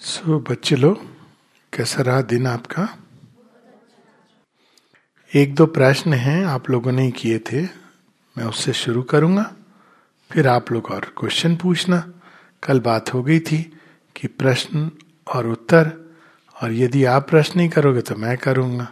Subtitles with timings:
[0.00, 1.00] सो बच्चे लोग,
[1.72, 2.86] कैसा रहा दिन आपका?
[5.32, 7.62] एक दो प्रश्न हैं आप लोगों ने किए थे,
[8.36, 9.42] मैं उससे शुरू करूँगा,
[10.30, 11.98] फिर आप लोग और क्वेश्चन पूछना।
[12.62, 13.58] कल बात हो गई थी
[14.16, 14.90] कि प्रश्न
[15.34, 15.92] और उत्तर,
[16.56, 18.88] और यदि आप प्रश्न नहीं करोगे तो मैं करूँगा।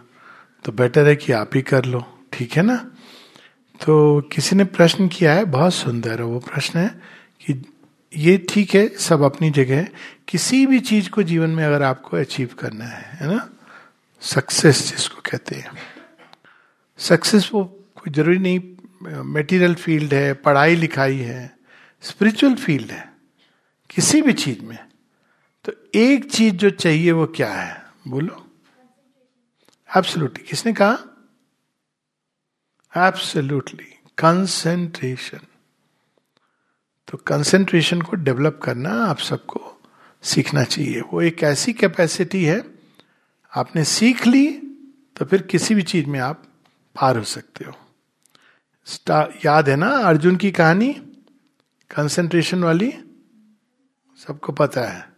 [0.65, 2.03] तो बेटर है कि आप ही कर लो,
[2.33, 2.77] ठीक है ना?
[3.81, 5.45] तो किसी ने प्रश्न किया है?
[5.45, 7.01] बहुत सुंदर है वो प्रश्न है
[7.45, 7.53] कि
[8.13, 9.87] ये ठीक है, सब अपनी जगह
[10.27, 13.49] किसी भी चीज़ को जीवन में अगर आपको अचीव करना है है ना?
[14.21, 15.71] सक्सेस जिसको कहते हैं।
[16.99, 17.63] सक्सेस वो
[17.95, 21.57] कोई ज़रूरी नहीं मेटीरियल फ़ील्ड है, पढ़ाई लिखाई है
[22.03, 23.09] स्पिरिचुअल फ़ील्ड है,
[23.89, 24.77] किसी भी चीज़ में।
[25.65, 27.85] तो एक चीज़ जो चाहिए वो क्या है?
[28.07, 28.45] बोलो।
[29.89, 30.97] एब्सोल्युटली किसने कहा?
[32.93, 35.39] एब्सोल्युटली कंसेंट्रेशन
[37.09, 39.81] तो कंसेंट्रेशन को डेवलप करना आप सबको
[40.23, 42.63] सीखना चाहिए। वो एक ऐसी कैपेसिटी है,
[43.55, 44.47] आपने सीख ली
[45.15, 46.43] तो फिर किसी भी चीज़ में आप
[47.01, 47.73] पार हो सकते हो।
[49.45, 50.93] याद है ना अर्जुन की कहानी?
[51.91, 52.93] कंसेंट्रेशन वाली?
[54.27, 55.09] सबको पता है।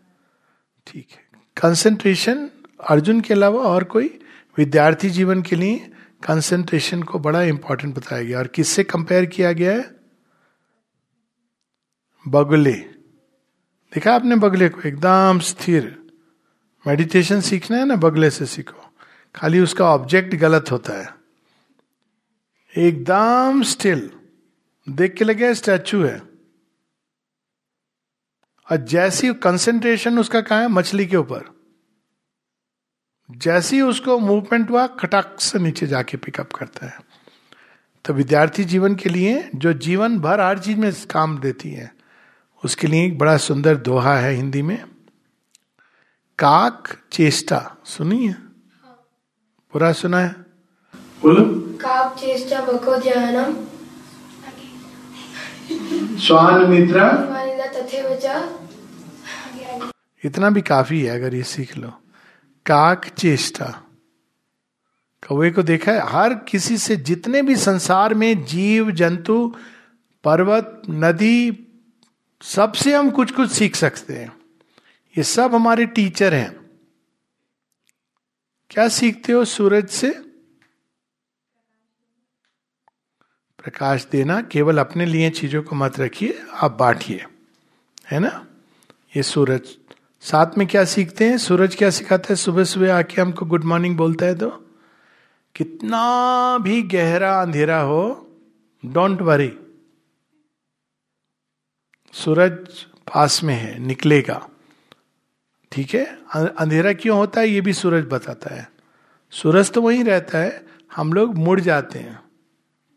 [0.88, 2.50] ठीक है। कंसेंट्रेशन
[2.90, 4.20] अर्जुन के अलावा और कोई?
[4.58, 5.92] विद्यार्थी जीवन के लिए
[6.24, 10.01] कंसेंट्रेशन को बड़ा इंपॉर्टेंट बताया गया। और किससे कंपेयर किया गया है?
[12.28, 12.74] बगुले।
[13.94, 14.82] देखा आपने बगले को?
[14.82, 16.00] एकदम स्थिर।
[16.88, 17.96] मेडिटेशन सीखना है ना?
[17.96, 18.94] बगले से सीखो।
[19.36, 21.16] खाली उसका ऑब्जेक्ट गलत होता है।
[22.78, 24.12] एकदम स्टिल
[24.90, 26.20] देख के लगे स्टैचू है।
[28.72, 30.68] और जैसी कंसेंट्रेशन उसका कहा है?
[30.68, 31.62] मछली के ऊपर।
[33.32, 37.00] जैसी उसको मूवमेंट हुआ, खटाक से नीचे जाके पिकअप करता है।
[38.06, 42.01] तो विद्यार्थी जीवन के लिए जो जीवन भर हर चीज़ में काम देती है
[42.66, 44.84] उसके लिए एक बड़ा सुंदर दोहा है हिंदी में।
[46.40, 48.34] काक चेष्टा सुनिए?
[49.72, 50.36] पूरा सुना है?
[51.22, 51.44] बोलो।
[51.78, 53.56] काक चेष्टा बको ध्यानम
[56.18, 57.28] स्वान मित्रा।
[60.26, 61.90] इतना भी काफ़ी है अगर ये सीख लो।
[62.66, 63.84] काक चेष्टा।
[65.28, 66.10] कौए को देखा है?
[66.10, 69.56] हर किसी से जितने भी संसार में जीव जंतु
[70.24, 71.68] पर्वत नदी
[72.42, 74.38] सबसे हम कुछ कुछ सीख सकते हैं।
[75.18, 76.70] ये सब हमारे टीचर हैं।
[78.70, 80.10] क्या सीखते हो सूरज से?
[83.64, 87.26] प्रकाश देना, केवल अपने लिए चीज़ों को मत रखिए, आप बांटिए।
[88.12, 88.46] है ना?
[89.16, 89.78] ये सूरज।
[90.22, 91.38] साथ में क्या सीखते हैं?
[91.38, 92.36] सूरज क्या सिखाता है?
[92.36, 94.50] सुबह सुबह आके हमको गुड मॉर्निंग बोलता है तो
[95.56, 98.32] कितना भी गहरा अंधेरा हो
[98.86, 99.58] डोंट वरी
[102.14, 104.50] सूरज पास में है, निकलेगा।
[105.72, 106.18] ठीक है?
[106.36, 108.72] अंधेरा क्यों होता है, ये भी सूरज बताता है।
[109.32, 112.20] सूरज तो वहीं रहता है, हम लोग मुड़ जाते हैं,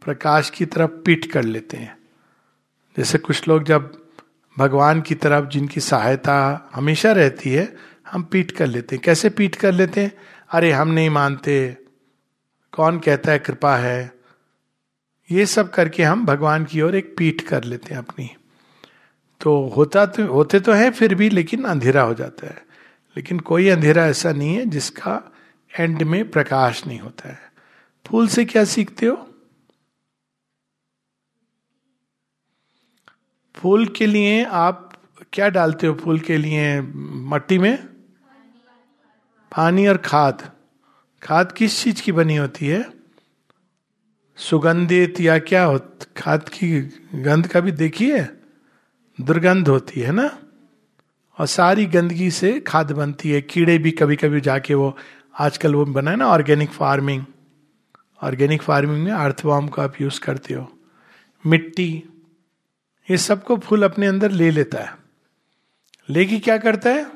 [0.05, 1.99] प्रकाश की तरफ़ पीट कर लेते हैं।
[2.97, 4.03] जैसे कुछ लोग जब
[4.59, 7.77] भगवान की तरफ़ जिनकी सहायता हमेशा रहती है,
[8.11, 10.13] हम पीट कर लेते हैं। कैसे पीट कर लेते हैं?
[10.51, 11.77] अरे, हम नहीं मानते।
[12.73, 14.15] कौन कहता है, कृपा है?
[15.31, 18.37] ये सब करके हम भगवान की ओर एक पीठ कर लेते हैं अपनी।
[19.41, 22.67] तो होता तो होते तो है फिर भी, लेकिन अंधेरा हो जाता है।
[23.17, 25.33] लेकिन कोई अंधेरा ऐसा नहीं है जिसका
[25.81, 27.53] एंड में प्रकाश नहीं होता है।
[28.07, 29.31] फूल से क्या सीखते हो?
[33.55, 35.03] फूल के लिए आप
[35.33, 36.81] क्या डालते हो फूल के लिए?
[37.31, 37.87] मट्टी में?
[39.57, 40.53] पानी और खाद।
[41.23, 42.91] खाद किस चीज़ की बनी होती है?
[44.37, 45.79] सुगंधित या क्या हो,
[46.17, 46.81] खाद की
[47.15, 48.29] गंध का भी देखिए
[49.21, 50.39] दुर्गंध होती है ना?
[51.39, 54.97] और सारी गंदगी से खाद बनती है। कीड़े भी कभी कभी जाके वो
[55.39, 57.25] आजकल वो बना है ना ऑर्गेनिक फ़ार्मिंग।
[58.23, 60.79] ऑर्गेनिक फ़ार्मिंग में अर्थवॉर्म को आप यूज़ करते हो।
[61.47, 62.05] मिट्टी,
[63.11, 64.97] ये सबको फूल अपने अंदर ले लेता है।
[66.09, 67.11] लेकिन क्या करता है?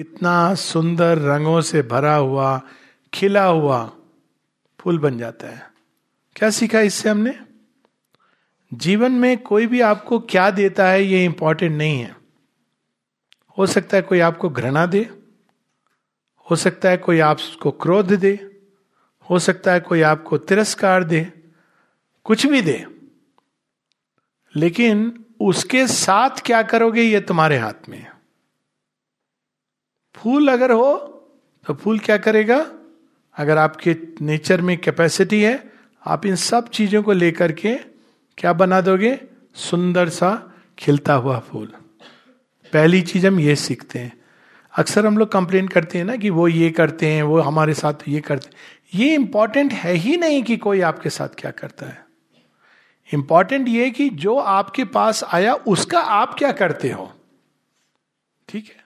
[0.00, 2.62] इतना सुंदर रंगों से भरा हुआ,
[3.14, 3.92] खिला हुआ
[4.80, 5.70] फूल बन जाता है।
[6.36, 7.45] क्या सीखा इससे हमने?
[8.72, 12.16] जीवन में कोई भी आपको क्या देता है, ये इंपॉर्टेंट नहीं है।
[13.58, 15.00] हो सकता है कोई आपको घृणा दे,
[16.46, 18.32] हो सकता है कोई आपको क्रोध दे,
[19.30, 21.24] हो सकता है कोई आपको तिरस्कार दे,
[22.24, 22.84] कुछ भी दे।
[24.54, 28.06] लेकिन उसके साथ क्या करोगे, ये तुम्हारे हाथ में
[30.14, 31.12] फूल अगर हो
[31.66, 32.58] तो फूल क्या करेगा?
[33.36, 35.72] अगर आपके नेचर में कैपेसिटी है,
[36.06, 37.95] आप इन सब चीज़ों को लेकर के
[38.38, 39.20] क्या बना दोगे?
[39.54, 41.66] सुंदर सा खिलता हुआ फूल।
[42.72, 44.24] पहली चीज़ हम ये सीखते हैं।
[44.78, 47.94] अक्सर हम लोग कंप्लेन करते हैं ना कि वो ये करते हैं, वो हमारे साथ
[48.08, 48.54] ये करते हैं।
[48.94, 52.06] ये इंपॉर्टेंट है ही नहीं कि कोई आपके साथ क्या करता है।
[53.14, 57.12] इंपॉर्टेंट ये कि जो आपके पास आया, उसका आप क्या करते हो।
[58.48, 58.84] ठीक है?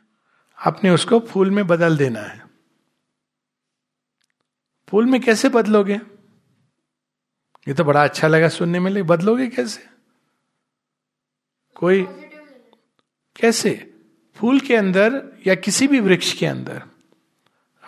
[0.66, 2.46] आपने उसको फूल में बदल देना है।
[4.88, 6.00] फूल में कैसे बदलोगे?
[7.68, 9.86] ये तो बड़ा अच्छा लगा सुनने में, ले बदलोगे कैसे?
[11.74, 12.02] कोई
[13.36, 13.94] कैसे?
[14.36, 16.82] फूल के अंदर या किसी भी वृक्ष के अंदर?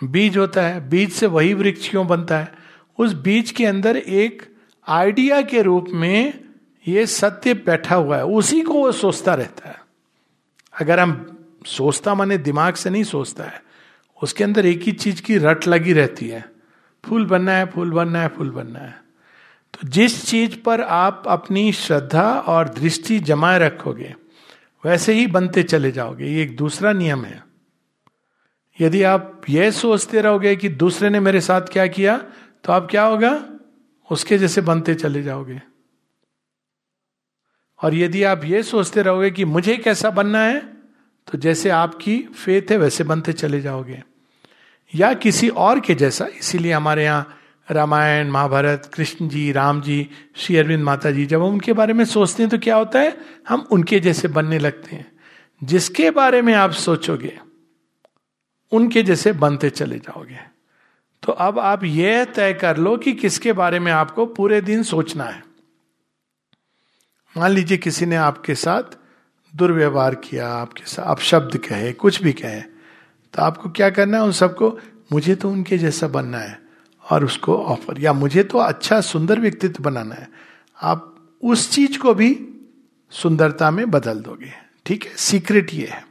[0.03, 2.55] बीज होता है, बीज से वही वृक्ष क्यों बनता है?
[2.99, 4.55] उस बीज के अंदर एक
[4.87, 6.43] आइडिया के रूप में
[6.87, 9.81] ये सत्य बैठा हुआ है, उसी को वो सोचता रहता है।
[10.81, 13.63] अगर हम सोचता माने दिमाग से नहीं सोचता है,
[14.23, 16.51] उसके अंदर एक ही चीज़ की रट लगी रहती है।
[17.05, 19.02] फूल बनना है, फूल बनना है, फूल बनना है।
[19.83, 24.15] जिस चीज़ पर आप अपनी श्रद्धा और दृष्टि जमाए रखोगे,
[24.85, 27.43] वैसे ही बनते चले जाओगे। ये एक दूसरा नियम है।
[28.81, 32.17] यदि आप यह सोचते रहोगे कि दूसरे ने मेरे साथ क्या किया
[32.63, 33.49] तो आप क्या होगा?
[34.11, 35.61] उसके जैसे बनते चले जाओगे।
[37.83, 40.59] और यदि आप ये सोचते रहोगे कि मुझे कैसा बनना है
[41.31, 44.03] तो जैसे आपकी फेथ है, वैसे बनते चले जाओगे।
[44.95, 47.37] या किसी और के जैसा। इसीलिए हमारे यहाँ
[47.71, 52.05] रामायण, महाभारत, कृष्ण जी, राम जी, श्री अरविंद माता जी, जब हम उनके बारे में
[52.05, 53.17] सोचते हैं तो क्या होता है?
[53.49, 55.11] हम उनके जैसे बनने लगते हैं।
[55.63, 57.39] जिसके बारे में आप सोचोगे,
[58.71, 60.39] उनके जैसे बनते चले जाओगे।
[61.23, 65.23] तो अब आप यह तय कर लो कि किसके बारे में आपको पूरे दिन सोचना
[65.23, 65.43] है।
[67.37, 68.83] मान लीजिए किसी ने आपके साथ
[69.55, 72.61] दुर्व्यवहार किया, आपके साथ आप शब्द कहे, कुछ भी कहे
[73.33, 74.23] तो आपको क्या करना है?
[74.23, 74.79] उन सबको,
[75.11, 76.62] मुझे तो उनके जैसा बनना है।
[77.11, 80.29] और उसको ऑफ़र या मुझे तो अच्छा सुंदर व्यक्तित्व बनाना है।
[80.81, 82.49] आप उस चीज़ को भी
[83.11, 84.51] सुंदरता में बदल दोगे।
[84.85, 85.15] ठीक है?
[85.15, 86.05] सीक्रेट ये है।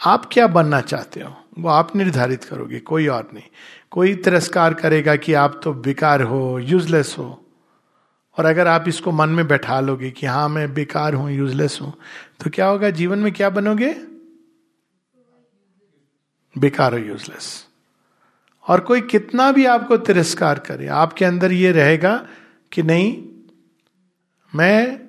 [0.00, 1.34] आप क्या बनना चाहते हो?
[1.58, 3.44] वो आप निर्धारित करोगे, कोई और नहीं।
[3.90, 7.44] कोई तिरस्कार करेगा कि आप तो बेकार हो यूजलेस हो।
[8.38, 11.92] और अगर आप इसको मन में बैठा लोगे कि हाँ मैं बेकार हूँ यूजलेस हूँ
[12.40, 12.90] तो क्या होगा?
[12.90, 13.94] जीवन में क्या बनोगे?
[16.56, 17.67] बेकार हो यूजलेस
[18.68, 22.26] और कोई कितना भी आपको तिरस्कार करे, आपके अंदर ये रहेगा
[22.72, 23.24] कि नहीं,
[24.54, 25.00] मैं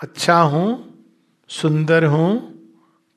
[0.00, 0.68] अच्छा हूँ,
[1.48, 2.52] सुंदर हूँ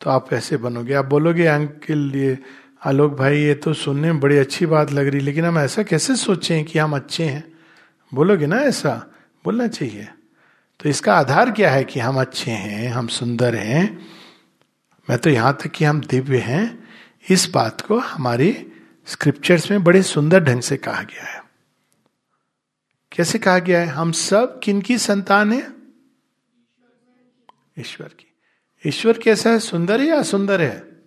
[0.01, 2.37] तो आप ऐसे बनोगे। आप बोलोगे, अंकिल, ये
[2.85, 6.15] आलोक भाई, ये तो सुनने में बड़ी अच्छी बात लग रही, लेकिन हम ऐसा कैसे
[6.15, 7.43] सोचे कि हम अच्छे हैं?
[8.13, 8.93] बोलोगे ना ऐसा?
[9.45, 10.07] बोलना चाहिए।
[10.79, 14.07] तो इसका आधार क्या है कि हम अच्छे हैं, हम सुंदर हैं?
[15.09, 16.88] मैं तो यहाँ तक कि हम दिव्य हैं
[17.29, 18.71] इस बात को हमारे
[19.05, 21.43] स्क्रिप्चर्स में बड़े सुंदर ढंग से कहा गया है।
[23.11, 23.85] कैसे कहा गया है?
[23.85, 25.73] हम सब किन की संतान है?
[27.79, 28.33] ईश्वर की।
[28.85, 29.59] ईश्वर कैसा है?
[29.59, 31.01] सुंदर है या सुंदर है?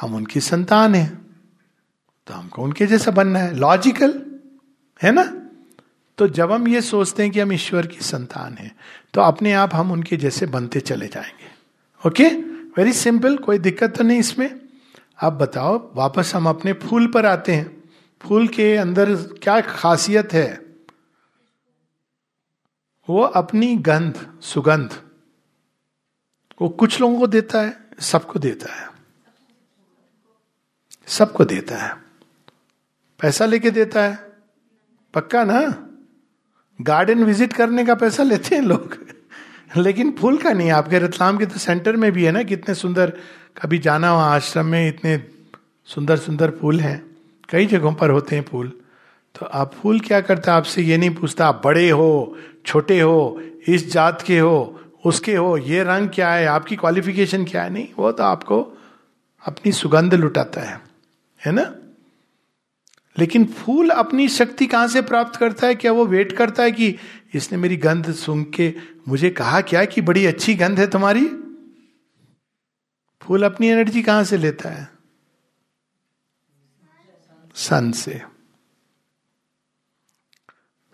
[0.00, 1.18] हम उनकी संतान है।
[2.26, 4.40] तो हमको उनके जैसा बनना है। लॉजिकल
[5.02, 5.22] है ना?
[6.18, 8.76] तो जब हम ये सोचते हैं कि हम ईश्वर की संतान हैं
[9.14, 11.50] तो अपने आप हम उनके जैसे बनते चले जाएँगे।
[12.08, 12.49] ओके?
[12.78, 14.60] वेरी सिंपल कोई दिक्कत तो नहीं इसमें।
[15.22, 17.84] आप बताओ, वापस हम अपने फूल पर आते हैं।
[18.22, 20.66] फूल के अंदर क्या खासियत है?
[23.08, 25.02] वो अपनी गंध, सुगंध।
[26.60, 28.90] वो कुछ लोगों को देता है, सबको देता है।
[31.06, 31.94] सबको देता है।
[33.20, 34.32] पैसा लेके देता है।
[35.14, 35.86] पक्का ना?
[36.80, 39.09] गार्डन विज़िट करने का पैसा लेते हैं लोग।
[39.76, 43.10] लेकिन फूल का नहीं आपके रतलाम के तो सेंटर में भी है ना, कितने सुंदर,
[43.62, 45.24] कभी जाना वहाँ आश्रम में, इतने
[45.84, 47.16] सुंदर सुंदर फूल हैं।
[47.48, 48.72] कई जगहों पर होते हैं फूल।
[49.40, 52.36] तो आप फूल क्या करता आपसे ये नहीं पूछता, आप बड़े हो,
[52.66, 57.62] छोटे हो, इस जात के हो, उसके हो, ये रंग क्या है, आपकी क्वालिफिकेशन क्या
[57.62, 57.70] है?
[57.70, 58.78] नहीं, वो तो आपको
[59.46, 60.80] अपनी सुगंध लुटाता है।
[61.46, 61.74] है ना?
[63.18, 65.74] लेकिन फूल अपनी शक्ति कहाँ से प्राप्त करता है?
[65.74, 66.98] क्या वो वेट करता है कि
[67.34, 68.74] इसने मेरी गंध सुन के
[69.08, 71.26] मुझे कहा क्या कि बड़ी अच्छी गंध है तुम्हारी?
[73.22, 74.88] फूल अपनी एनर्जी कहाँ से लेता है?
[77.54, 78.22] सन से।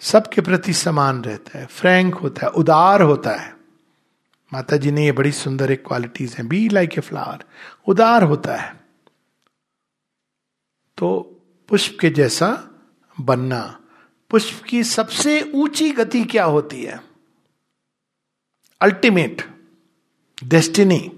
[0.00, 3.56] सबके प्रति समान रहता है, फ्रैंक होता है, उदार होता है।
[4.52, 7.44] माता जी ने ये बड़ी सुंदर एक क्वालिटीज है। बी लाइक ए फ्लावर
[7.87, 8.80] उदार होता है।
[10.96, 11.32] तो
[11.68, 12.70] पुष्प के जैसा
[13.20, 13.80] बनना।
[14.30, 17.00] पुष्प की सबसे ऊँची गति क्या होती है?
[18.80, 19.42] अल्टीमेट
[20.44, 21.12] डेस्टिनी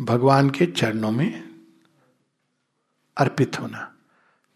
[0.00, 1.50] भगवान के चरणों में
[3.16, 3.94] अर्पित होना।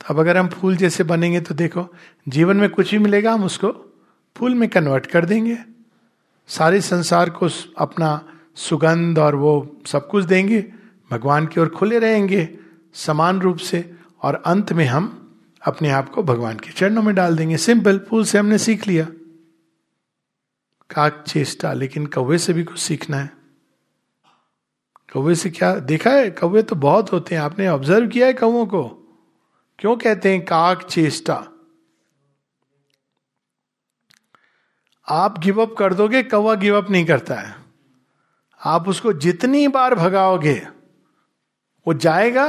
[0.01, 1.95] तो अब अगर हम फूल जैसे बनेंगे तो देखो,
[2.29, 3.95] जीवन में कुछ भी मिलेगा, हम उसको
[4.37, 5.59] फूल में कन्वर्ट कर देंगे।
[6.49, 7.49] सारे संसार को
[7.79, 10.73] अपना सुगंध और वो सब कुछ देंगे,
[11.11, 12.59] भगवान की ओर खुले रहेंगे।
[12.97, 15.23] समान रूप से और अंत में हम
[15.63, 19.05] अपने आप को भगवान के चरणों में डाल देंगे। सिंपल फूल से हमने सीख लिया।
[20.91, 23.31] काक चेष्टा, लेकिन कौवे से भी कुछ सीखना है।
[25.13, 26.31] कौवे से क्या देखा है?
[26.31, 28.85] कौवे तो बहुत होते हैं। आपने ऑब्ज़र्व किया है कौवों को?
[29.79, 31.47] क्यों कहते हैं काक चेष्टा?
[35.09, 37.55] आप गिव अप कर दोगे कौवा गिव अप नहीं करता है।
[38.65, 40.67] आप उसको जितनी बार भगाओगे,
[41.87, 42.47] वो जाएगा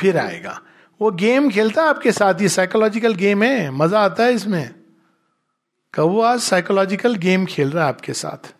[0.00, 0.60] फिर आएगा।
[1.00, 4.74] वो गेम खेलता है आपके साथ, ये साइकोलॉजिकल गेम है, मज़ा आता है इसमें।
[5.94, 8.54] कौवा साइकोलॉजिकल गेम खेल रहा है आपके साथ?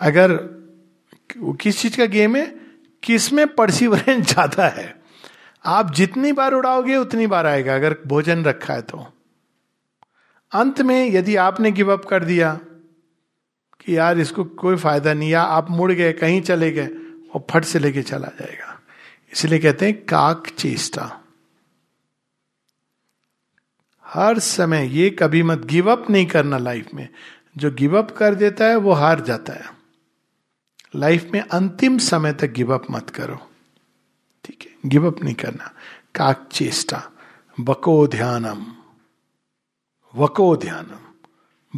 [0.00, 0.32] अगर
[1.38, 2.60] वो किस चीज़ का गेम है?
[3.02, 5.00] किसमें परसिवरेंस ज़्यादा है।
[5.64, 9.06] आप जितनी बार उड़ाओगे, उतनी बार आएगा, अगर भोजन रखा है तो।
[10.52, 12.60] अंत में यदि आपने गिव अप कर दिया
[13.80, 16.86] कि यार इसको कोई फ़ायदा नहीं, या आप मुड़ गए, कहीं चले गए
[17.34, 18.69] और फट से लेके चला जाएगा।
[19.32, 21.20] इसलिए कहते हैं काक चेष्टा।
[24.04, 27.08] हर समय ये कभी मत गिव अप नहीं करना लाइफ में।
[27.56, 29.74] जो गिव अप कर देता है, वो हार जाता है।
[30.96, 33.50] लाइफ में अंतिम समय तक गिव अप मत करो।
[34.44, 34.90] ठीक है?
[34.90, 35.74] गिव अप नहीं करना।
[36.14, 37.10] काक चेष्टा।
[37.60, 38.66] बको ध्यानम।
[40.14, 41.14] वको ध्यानम।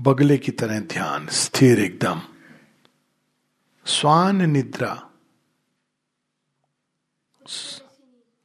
[0.03, 2.21] बगले की तरह ध्यान। स्थिर एकदम।
[3.87, 5.12] स्वान निद्रा।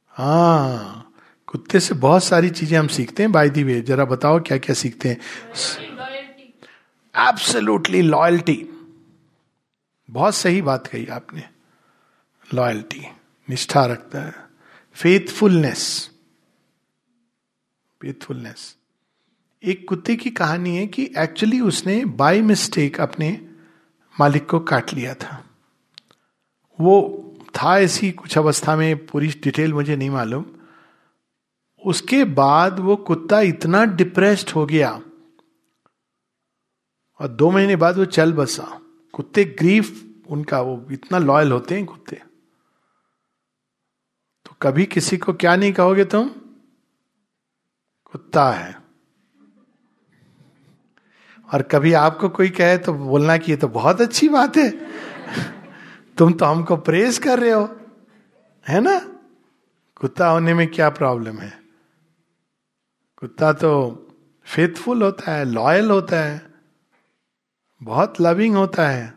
[0.08, 1.12] हाँ
[1.46, 4.74] कुत्ते से बहुत सारी चीज़ें हम सीखते हैं बाई दी वे जरा बताओ क्या क्या
[4.74, 5.18] सीखते हैं।
[7.14, 8.68] एब्सोल्युटली लॉयल्टी
[10.10, 11.48] बहुत सही बात कही आपने।
[12.54, 13.06] लॉयल्टी
[13.48, 14.34] निष्ठा रखता है।
[14.94, 16.10] फेथफुलनेस
[18.02, 18.76] फेथफुलनेस
[19.62, 23.48] एक कुत्ते की कहानी है कि एक्चुअली उसने बाय मिस्टेक अपने
[24.20, 25.44] मालिक को काट लिया था।
[26.80, 27.24] वो
[27.58, 30.44] था ऐसी कुछ अवस्था में, पूरी डिटेल मुझे नहीं मालूम।
[31.86, 35.00] उसके बाद वो कुत्ता इतना डिप्रेस्ड हो गया
[37.20, 38.80] और दो महीने बाद वो चल बसा।
[39.12, 42.22] कुत्ते ग्रीफ उनका वो इतना लॉयल होते हैं कुत्ते।
[44.44, 46.28] तो कभी किसी को क्या नहीं कहोगे तुम?
[48.04, 48.82] कुत्ता है।
[51.54, 54.70] और कभी आपको कोई कहे तो बोलना कि ये तो बहुत अच्छी बात है।
[56.18, 57.64] तुम तो हमको प्रेस कर रहे हो।
[58.68, 58.98] है ना?
[59.96, 61.58] कुत्ता होने में क्या प्रॉब्लम है?
[63.16, 63.70] कुत्ता तो
[64.46, 66.54] फेथफुल होता है लॉयल होता है,
[67.82, 69.14] बहुत लविंग होता है।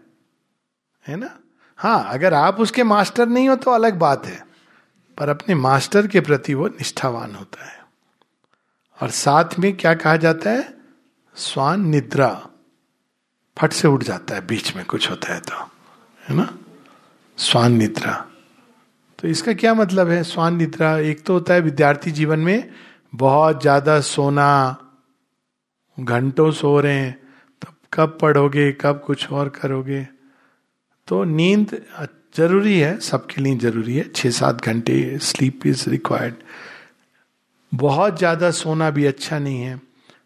[1.08, 1.40] है ना?
[1.78, 4.46] हाँ अगर आप उसके मास्टर नहीं हो तो अलग बात है,
[5.18, 7.80] पर अपने मास्टर के प्रति वो निष्ठावान होता है।
[9.02, 10.74] और साथ में क्या कहा जाता है?
[11.36, 12.48] स्वान निद्रा।
[13.58, 15.56] फट से उठ जाता है, बीच में कुछ होता है तो।
[16.24, 16.58] है ना?
[17.42, 18.14] स्वान निद्रा
[19.20, 22.70] तो इसका क्या मतलब है स्वान निद्रा एक तो होता है विद्यार्थी जीवन में
[23.14, 24.78] बहुत ज़्यादा सोना,
[25.98, 27.14] घंटों सो रहे हैं,
[27.62, 30.08] तब कब पढ़ोगे, कब कुछ और करोगे।
[31.08, 31.80] तो नींद
[32.38, 36.36] ज़रूरी है, सबके लिए ज़रूरी है छः सात घंटे स्लीप इज़ रिक्वायर्ड
[37.72, 39.80] बहुत ज़्यादा सोना भी अच्छा नहीं है।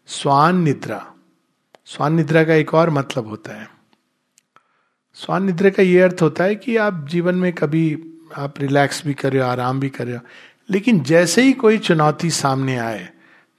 [0.08, 1.04] स्वान निद्रा
[1.86, 3.68] स्वान निद्रा का एक और मतलब होता है।
[5.16, 9.14] स्वान निद्रा का ये अर्थ होता है कि आप जीवन में कभी आप रिलैक्स भी
[9.14, 10.20] कर रहे हो आराम भी कर रहे हो
[10.70, 13.08] लेकिन जैसे ही कोई चुनौती सामने आए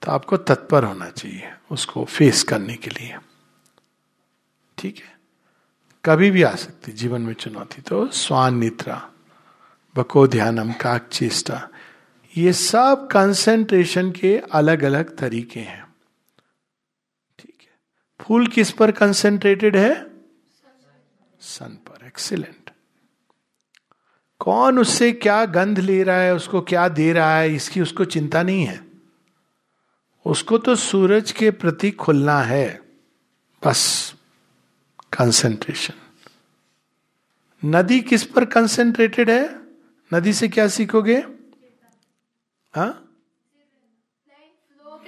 [0.01, 3.17] तो आपको तत्पर होना चाहिए उसको फेस करने के लिए।
[4.77, 5.19] ठीक है?
[6.05, 9.11] कभी भी आ सकती जीवन में चुनौती। तो स्वान निद्रा
[9.95, 11.69] बको ध्यानम काक चेष्टा
[12.37, 15.87] ये सब कंसेंट्रेशन के अलग अलग तरीके हैं।
[17.39, 17.77] ठीक है?
[18.21, 20.16] फूल किस पर कंसेंट्रेटेड है?
[21.41, 22.69] सन पर। एक्सीलेंट
[24.39, 28.43] कौन उससे क्या गंध ले रहा है, उसको क्या दे रहा है, इसकी उसको चिंता
[28.43, 28.87] नहीं है।
[30.25, 32.81] उसको तो सूरज के प्रति खुलना है।
[33.65, 34.13] बस
[35.13, 35.93] कंसेंट्रेशन
[37.65, 39.61] नदी किस पर कंसेंट्रेटेड है?
[40.13, 41.17] नदी से क्या सीखोगे?
[42.75, 43.01] हा?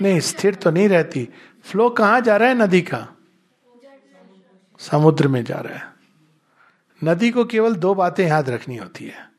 [0.02, 1.30] नहीं, स्थिर तो नहीं रहती।
[1.64, 3.08] फ्लो कहाँ जा रहा है नदी का?
[4.80, 5.89] समुद्र में जा रहा है।
[7.04, 9.30] नदी को केवल दो बातें याद रखनी होती है।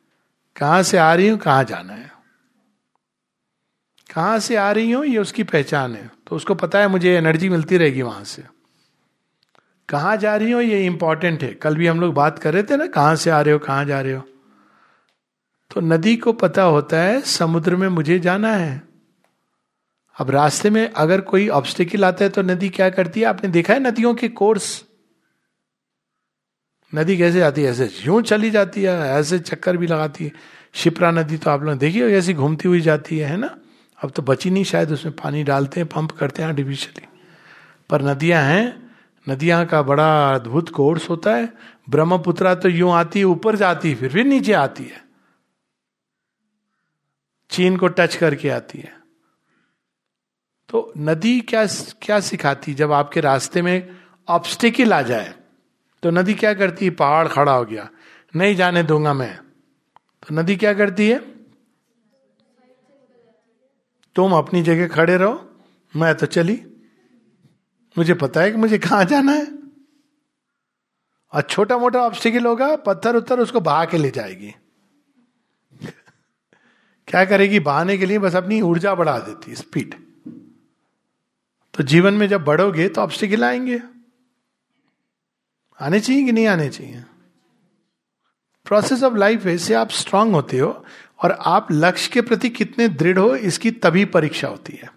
[0.57, 2.13] कहाँ से आ रही हूँ, कहाँ जाना है।
[4.15, 7.49] कहाँ से आ रही हूँ, ये उसकी पहचान है। तो उसको पता है, मुझे एनर्जी
[7.49, 8.45] मिलती रहेगी वहाँ से।
[9.89, 12.77] कहाँ जा रही हो, ये इंपॉर्टेंट है। कल भी हम लोग बात कर रहे थे
[12.77, 14.23] ना, कहाँ से आ रहे हो, कहाँ जा रहे हो।
[15.71, 18.83] तो नदी को पता होता है, समुद्र में मुझे जाना है।
[20.17, 23.27] अब रास्ते में अगर कोई ऑब्स्टिकल आता है तो नदी क्या करती है?
[23.27, 24.85] आपने देखा है नदियों के कोर्स
[26.95, 27.71] नदी कैसे आती है?
[27.71, 30.33] ऐसे यूँ चली जाती है, ऐसे चक्कर भी लगाती है।
[30.75, 33.57] शिप्रा नदी तो आप लोग देखिए, ऐसी घूमती हुई जाती है है ना?
[34.05, 37.07] अब तो बची नहीं शायद, उसमें पानी डालते हैं, पंप करते हैं आर्टिफिशियली
[37.91, 38.91] पर नदियाँ हैं,
[39.29, 41.53] नदियाँ का बड़ा अद्भुत कोर्स होता है।
[41.91, 45.05] ब्रह्मपुत्रा तो यूँ आती है, ऊपर जाती है, फिर फिर नीचे आती है।
[47.51, 48.93] चीन को टच करके आती है।
[50.69, 51.67] तो नदी क्या
[52.03, 53.89] क्या सिखाती जब आपके रास्ते में
[54.29, 55.35] ऑब्स्टिकल आ जाए
[56.03, 56.91] तो नदी क्या करती है?
[56.91, 57.91] पहाड़ खड़ा हो गया।
[58.37, 59.39] नहीं जाने दूँगा मैं।
[60.29, 61.19] तो नदी क्या करती है?
[64.15, 65.51] तुम अपनी जगह खड़े रहो।
[65.97, 66.67] मैं तो चली।
[67.99, 69.47] मुझे पता है कि मुझे कहाँ जाना है।
[71.33, 74.55] और छोटा मोटा ऑब्स्टिकल होगा, पत्थर उत्तर उसको बहा के ले जाएगी।
[77.09, 77.61] क्या करेगी?
[77.61, 79.95] बहाने के लिए बस अपनी ऊर्जा बढ़ा देती स्पीड
[81.75, 84.00] तो जीवन में जब बढ़ोगे तो ऑब्स्टिकल आएँगे।
[85.81, 87.05] आने चाहिए कि नहीं आने चाहिए?
[88.65, 90.85] प्रोसेस ऑफ़ लाइफ इससे आप स्ट्रांग होते हो
[91.23, 94.93] और आप लक्ष्य के प्रति कितने दृढ़ हो, इसकी तभी परीक्षा होती है।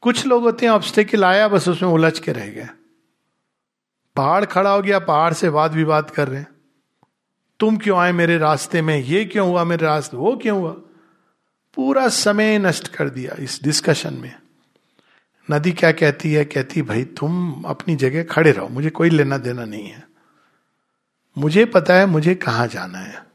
[0.00, 2.68] कुछ लोग होते हैं ऑब्स्टेकल आया, बस उसमें उलझ के रह गए।
[4.16, 6.48] पहाड़ खड़ा हो गया, पहाड़ से वाद विवाद कर रहे हैं।
[7.60, 8.98] तुम क्यों आए मेरे रास्ते में?
[8.98, 10.16] ये क्यों हुआ मेरे रास्ते?
[10.16, 10.72] वो क्यों हुआ?
[11.74, 14.40] पूरा समय नष्ट कर दिया इस डिस्कशन में।
[15.50, 16.44] नदी क्या कहती है?
[16.44, 20.08] कहती, भाई, तुम अपनी जगह खड़े रहो। मुझे कोई लेना देना नहीं है।
[21.38, 23.26] मुझे पता है मुझे कहाँ जाना है।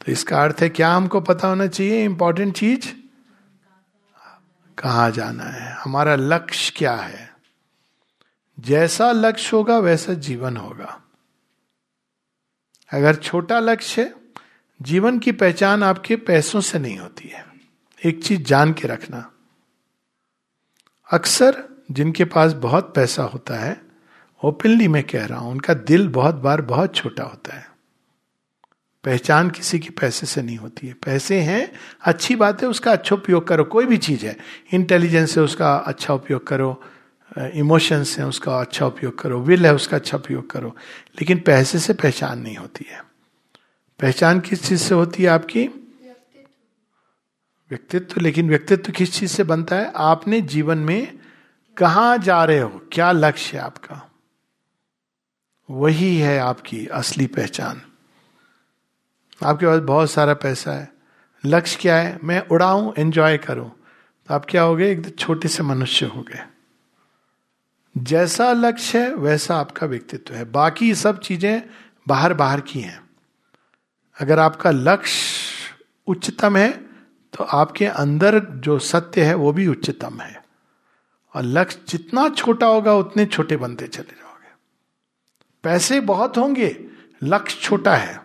[0.00, 2.92] तो इसका अर्थ है, क्या हमको पता होना चाहिए इंपॉर्टेंट चीज़?
[4.78, 5.72] कहा जाना है?
[5.72, 7.36] हमारा लक्ष्य क्या है?
[8.60, 11.02] जैसा लक्ष्य होगा, वैसा जीवन होगा।
[12.92, 14.14] अगर छोटा लक्ष्य है,
[14.82, 17.46] जीवन की पहचान आपके पैसों से नहीं होती है।
[18.04, 19.30] एक चीज़ जान के रखना।
[21.12, 23.82] अक्सर जिनके पास बहुत पैसा होता है,
[24.44, 27.70] ओपनली मैं कह रहा हूँ, उनका दिल बहुत बार बहुत छोटा होता है।
[29.04, 33.16] पहचान किसी की पैसे से नहीं होती है। पैसे हैं, अच्छी बात है, उसका अच्छा
[33.16, 34.36] उपयोग करो, कोई भी चीज़ है।
[34.74, 36.82] इंटेलिजेंस है, उसका अच्छा उपयोग करो
[37.54, 40.68] इमोशंस है, उसका अच्छा उपयोग करो विल है, उसका अच्छा उपयोग करो,
[41.20, 43.04] लेकिन पैसे से पहचान नहीं होती है।
[44.00, 45.83] पहचान किस चीज़ से होती है आपकी?
[47.70, 49.92] व्यक्तित्व, लेकिन व्यक्तित्व किस चीज़ से बनता है?
[49.96, 51.18] आपने जीवन में
[51.76, 52.82] कहा जा रहे हो?
[52.92, 54.10] क्या लक्ष्य है आपका?
[55.70, 57.82] वही है आपकी असली पहचान।
[59.44, 60.92] आपके पास बहुत सारा पैसा है।
[61.46, 62.18] लक्ष्य क्या है?
[62.24, 63.70] मैं उड़ाऊं एंजॉय करूँ।
[64.28, 64.92] तो आप क्या हो गए?
[64.92, 66.46] एक छोटे से मनुष्य हो गए।
[67.98, 71.62] जैसा लक्ष्य है, वैसा आपका व्यक्तित्व है। बाकी सब चीज़ें
[72.08, 73.10] बाहर बाहर की हैं।
[74.20, 75.44] अगर आपका लक्ष्य
[76.06, 76.83] उच्चतम है
[77.34, 80.44] तो आपके अंदर जो सत्य है, वो भी उच्चतम है।
[81.34, 84.52] और लक्ष्य जितना छोटा होगा, उतने छोटे बनते चले जाओगे।
[85.62, 86.84] पैसे बहुत होंगे,
[87.22, 88.20] लक्ष्य छोटा है।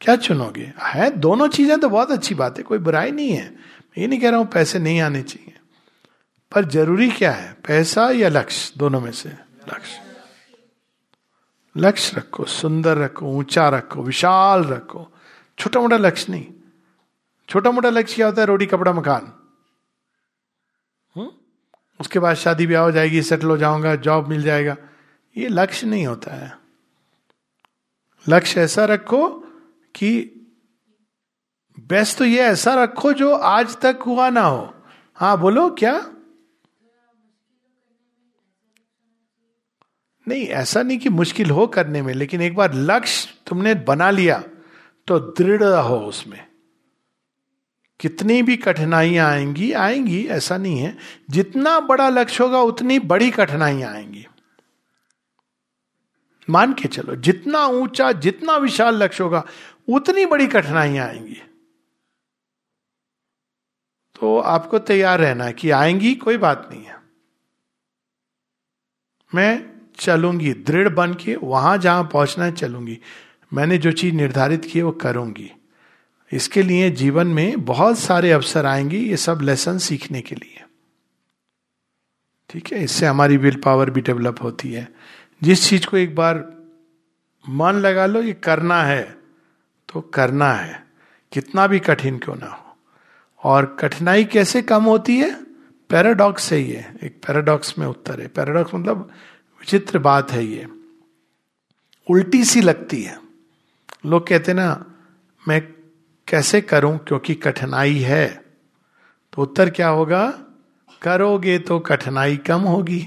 [0.00, 0.72] क्या चुनोगे?
[0.82, 3.56] है, दोनों चीज़ें तो बहुत अच्छी बात है, कोई बुराई नहीं है।
[3.98, 5.54] ये नहीं कह रहा हूँ, पैसे नहीं आने चाहिए।
[6.52, 7.52] पर ज़रूरी क्या है?
[7.52, 8.74] पैसा या लक्ष्य?
[8.76, 9.28] दोनों में से
[9.74, 10.00] लक्ष्य।
[11.76, 15.12] लक्ष्य रखो, सुंदर रखो, ऊँचा रखो, विशाल रखो।
[15.58, 16.46] छोटा मोटा लक्ष्य नहीं।
[17.48, 18.46] छोटा मोटा लक्ष्य क्या होता है?
[18.46, 19.32] रोटी कपड़ा मकान।
[21.16, 21.30] हुँ?
[22.00, 24.76] उसके बाद शादी ब्याह हो जाएगी सेटल हो जाऊँगा जॉब मिल जाएगा।
[25.36, 26.58] ये लक्ष्य नहीं होता है।
[28.28, 29.28] लक्ष्य ऐसा रखो
[29.94, 30.32] कि
[31.78, 34.74] बेस्ट तो ये ऐसा रखो जो आज तक हुआ ना हो।
[35.14, 36.12] हाँ बोलो क्या?
[40.28, 44.44] नहीं ऐसा नहीं कि मुश्किल हो करने में लेकिन एक बार लक्ष्य तुमने बना लिया
[45.06, 46.46] तो दृढ़ हो उसमें।
[48.00, 50.96] कितनी भी कठिनाइयाँ आएँगी आएँगी, ऐसा नहीं है।
[51.30, 54.26] जितना बड़ा लक्ष्य होगा, उतनी बड़ी कठिनाइयाँ आएँगी।
[56.50, 59.44] मान के चलो, जितना ऊँचा, जितना विशाल लक्ष्य होगा,
[59.88, 61.42] उतनी बड़ी कठिनाइयाँ आएँगी।
[64.20, 66.96] तो आपको तैयार रहना है कि आएँगी, कोई बात नहीं है।
[69.34, 72.98] मैं चलूँगी, दृढ़ बन के वहाँ जहाँ पहुँचना है, चलूँगी।
[73.52, 75.55] मैंने जो चीज़ निर्धारित की है, वो करूँगी।
[76.32, 80.64] इसके लिए जीवन में बहुत सारे अवसर आएँगे ये सब लेसन सीखने के लिए।
[82.50, 82.84] ठीक है?
[82.84, 84.92] इससे हमारी विल पावर भी डेवलप होती है।
[85.42, 86.56] जिस चीज़ को एक बार
[87.48, 89.18] मन लगा लो, ये करना है
[89.92, 90.86] तो करना है।
[91.32, 92.76] कितना भी कठिन क्यों ना हो।
[93.42, 95.44] और कठिनाई कैसे कम होती है?
[95.90, 98.98] पैराडॉक्स है ये। एक पैराडॉक्स में उत्तर है। पैराडॉक्स मतलब
[99.60, 100.68] विचित्र बात है ये।
[102.10, 103.20] उल्टी सी लगती है।
[104.06, 104.84] लोग कहते ना,
[105.48, 105.75] मैं
[106.28, 108.26] कैसे करूँ क्योंकि कठिनाई है?
[109.32, 110.28] तो उत्तर क्या होगा?
[111.02, 113.06] करोगे तो कठिनाई कम होगी।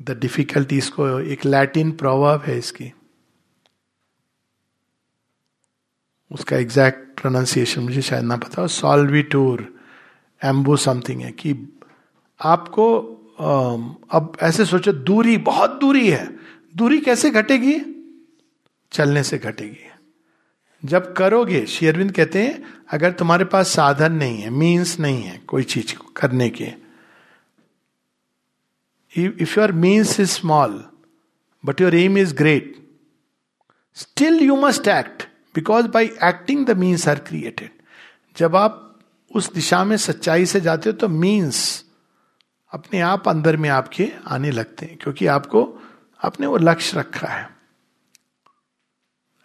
[0.00, 2.92] द डिफिकल्टी इसको एक लैटिन प्रोवर्ब है इसकी।
[6.30, 9.74] उसका एग्जैक्ट प्रोनाउंसिएशन मुझे शायद ना पता हो। सॉल्वी टूर
[10.42, 11.54] एम्बू समथिंग है कि
[12.40, 12.92] आपको
[14.10, 16.26] अब ऐसे सोचो, दूरी बहुत दूरी है।
[16.76, 17.78] दूरी कैसे घटेगी?
[18.92, 19.90] चलने से घटेगी।
[20.84, 25.62] जब करोगे शेयरविंद कहते हैं, अगर तुम्हारे पास साधन नहीं है मीन्स नहीं है कोई
[25.62, 26.72] चीज़ करने के
[29.14, 30.84] if your means is small
[31.64, 32.88] but your aim is great
[33.94, 35.22] still you must act
[35.54, 37.70] because by acting the means are created
[38.36, 38.82] जब आप
[39.34, 41.84] उस दिशा में सच्चाई से जाते हो तो मीन्स
[42.72, 45.78] अपने आप अंदर में आपके आने लगते हैं, क्योंकि आपको,
[46.24, 47.55] आपने वो लक्ष्य रखा है।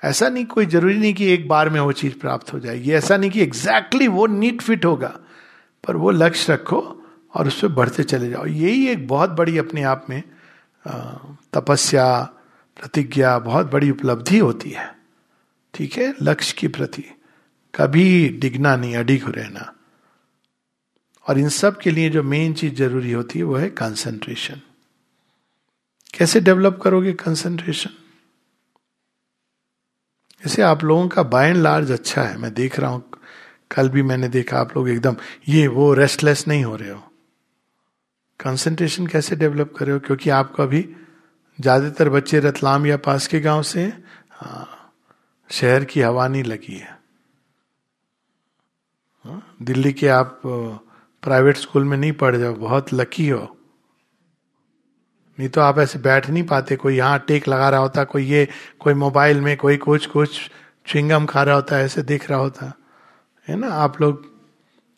[0.04, 3.18] ऐसा नहीं, कोई ज़रूरी नहीं कि एक बार में वो चीज़ प्राप्त हो जाएगी। ऐसा
[3.18, 5.20] नहीं कि एग्जैक्टली exactly वो नीट फिट होगा,
[5.84, 6.80] पर वो लक्ष्य रखो
[7.34, 10.24] और उस पर बढ़ते चले जाओ। यही एक बहुत बड़ी अपने आप में
[11.54, 12.22] तपस्या,
[12.80, 14.96] प्रतिज्ञा, बहुत बड़ी उपलब्धि होती है।
[15.74, 16.14] ठीक है?
[16.22, 17.04] लक्ष्य की प्रति।
[17.76, 19.74] कभी डिगना नहीं, अडिग रहना।
[21.30, 24.62] और इन सब के लिए जो मेन चीज़ ज़रूरी होती है, वो है कंसंट्रेशन
[26.14, 27.90] कैसे डेवलप करोगे कंसंट्रेशन
[30.42, 33.04] जैसे आप लोगों का बाय एंड लार्ज अच्छा है मैं देख रहा हूँ
[33.72, 35.16] कल भी मैंने देखा आप लोग एकदम
[35.50, 37.02] ये वो रेस्टलेस नहीं हो रहे हो।
[38.40, 40.00] कंसंट्रेशन कैसे डेवलप कर रहे हो?
[40.00, 40.82] क्योंकि आपका अभी
[41.60, 43.84] ज़्यादातर बच्चे रतलाम या पास के गाँव से
[44.32, 44.68] हाँ
[45.50, 47.00] शहर की हवा नहीं लगी है।
[49.26, 50.42] हाँ, दिल्ली के आप
[51.24, 53.48] प्राइवेट स्कूल में नहीं पढ़ जाओ बहुत लकी हो।
[55.40, 58.48] नहीं तो आप ऐसे बैठ नहीं पाते। कोई यहाँ टेक लगा रहा होता, कोई ये,
[58.80, 60.52] कोई मोबाइल में, कोई कुछ कुछ
[60.88, 62.74] चिंगम खा रहा होता, ऐसे देख रहा होता।
[63.48, 63.68] है ना?
[63.68, 64.32] आप लोग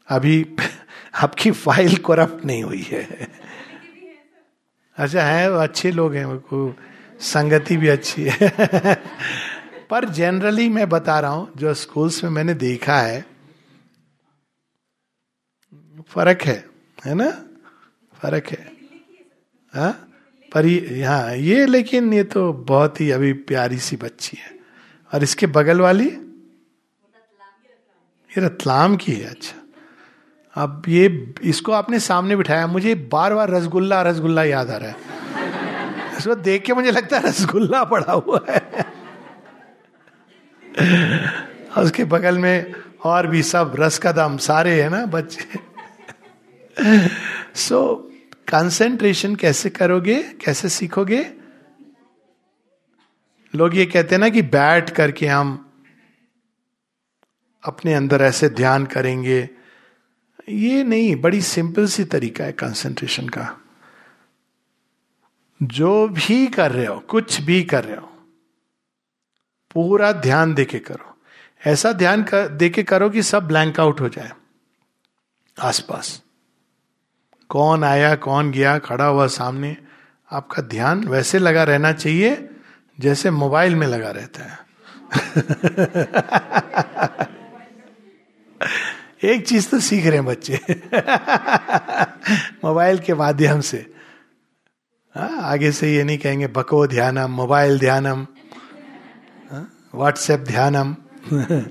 [0.07, 0.55] अभी
[1.15, 3.27] आपकी फ़ाइल करप्ट नहीं हुई है।
[4.97, 6.75] अच्छा है वो अच्छे लोग हैं, वो
[7.19, 8.49] संगति भी अच्छी है।
[9.89, 13.25] पर जनरली मैं बता रहा हूँ, जो स्कूल्स में मैंने देखा है,
[16.07, 16.65] फ़र्क है
[17.05, 17.31] है ना?
[18.21, 18.71] फ़र्क है।
[19.73, 20.07] हा?
[20.53, 24.51] पर यहाँ ये लेकिन ये तो बहुत ही अभी प्यारी सी बच्ची है।
[25.13, 26.05] और इसके बगल वाली?
[28.31, 29.59] ये रतलाम की है अच्छा।
[30.55, 34.95] अब ये इसको आपने सामने बिठाया मुझे बार बार रसगुल्ला रसगुल्ला याद आ रहा है।
[36.17, 38.85] इसको देख के मुझे लगता है रसगुल्ला पड़ा हुआ है।
[41.77, 45.59] उसके बगल में और भी सब रस कदम सारे है ना बच्चे।
[47.55, 48.12] सो so,
[48.47, 51.34] कंसेंट्रेशन कैसे करोगे कैसे सीखोगे?
[53.56, 55.71] लोग ये कहते हैं ना कि बैठ करके हम
[57.63, 59.49] अपने अंदर ऐसे ध्यान करेंगे।
[60.49, 63.60] ये नहीं बड़ी सिंपल सी तरीका है कंसेंट्रेशन का।
[65.63, 68.08] जो भी कर रहे हो कुछ भी कर रहे हो
[69.73, 71.17] पूरा ध्यान देके करो।
[71.65, 74.32] ऐसा ध्यान कर, देके करो कि सब ब्लैंक आउट हो जाए
[75.62, 76.22] आसपास।
[77.49, 79.77] कौन आया, कौन गया, खड़ा हुआ सामने,
[80.32, 82.49] आपका ध्यान वैसे लगा रहना चाहिए
[82.99, 84.63] जैसे मोबाइल में लगा रहता है।
[89.23, 90.58] एक चीज़ तो सीख रहे हैं बच्चे।
[92.65, 93.93] मोबाइल के माध्यम से।
[95.15, 98.27] हाँ आगे से ये नहीं कहेंगे, बको ध्यानम, मोबाइल ध्यानम
[99.95, 100.95] व्हाट्सएप ध्यानम।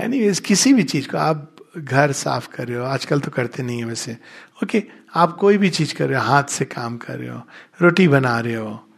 [0.00, 3.78] एनीवेज किसी भी चीज़ को आप घर साफ़ कर रहे हो। आजकल तो करते नहीं
[3.78, 4.16] है वैसे।
[4.64, 7.42] ओके, आप कोई भी चीज़ कर रहे हो, हाथ से काम कर रहे हो,
[7.82, 8.88] रोटी बना रहे हो,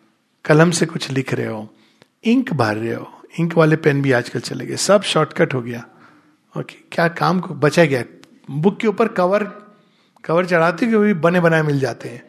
[0.45, 1.75] कलम से कुछ लिख रहे हो,
[2.25, 5.87] इंक भर रहे हो, इंक वाले पेन भी आजकल चले गए, सब शॉर्टकट हो गया।
[6.59, 8.05] ओके, क्या काम को बचा गया?
[8.51, 9.45] बुक के ऊपर कवर
[10.25, 12.23] कवर चढ़ाते कि भी बने बनाए मिल जाते हैं।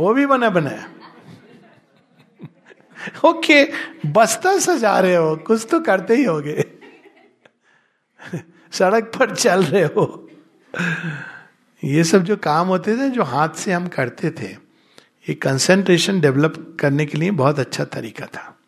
[0.00, 0.88] वो भी बना बनाया
[3.24, 3.64] ओके,
[4.06, 6.64] बस्ता सजा रहे हो, कुछ तो करते ही होगे।
[8.72, 10.28] सड़क पर चल रहे हो।
[11.84, 14.46] ये सब जो काम होते थे, जो हाथ से हम करते थे,
[15.28, 18.58] ये कंसेंट्रेशन डेवलप करने के लिए बहुत अच्छा तरीका था।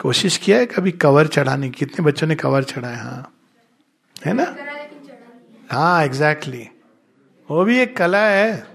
[0.00, 2.96] कोशिश किया है कभी कवर चढ़ाने कितने बच्चों ने कवर चढ़ाया?
[2.96, 3.34] हाँ।
[4.26, 4.56] है ना?
[5.70, 6.68] हाँ एग्जैक्टली
[7.50, 8.66] वो भी एक कला है।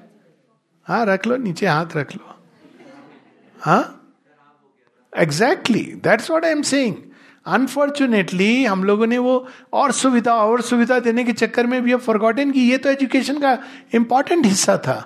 [0.83, 2.35] हाँ रख लो, नीचे हाथ रख लो।
[3.59, 4.13] हाँ?
[5.17, 6.95] Exactly that's what I am saying
[7.45, 11.99] unfortunately हम लोगों ने वो और सुविधा और सुविधा देने के चक्कर में भी अब
[11.99, 13.57] फॉरगॉटन कि ये तो एजुकेशन का
[13.95, 15.03] इंपॉर्टेंट हिस्सा था।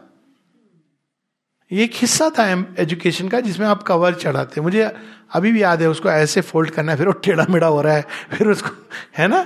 [1.71, 2.45] ये एक हिस्सा था
[2.80, 4.84] एजुकेशन का जिसमें आप कवर चढ़ाते मुझे
[5.32, 7.93] अभी भी याद है, उसको ऐसे फोल्ड करना है, फिर वो टेढ़ा मेढ़ा हो रहा
[7.93, 8.69] है, फिर उसको,
[9.17, 9.41] है ना?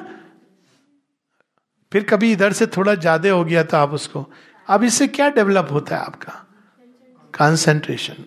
[1.92, 4.26] फिर कभी इधर से थोड़ा ज़्यादा हो गया तो आप उसको।
[4.68, 6.34] अब इससे क्या डेवलप होता है आपका?
[7.34, 8.26] कंसंट्रेशन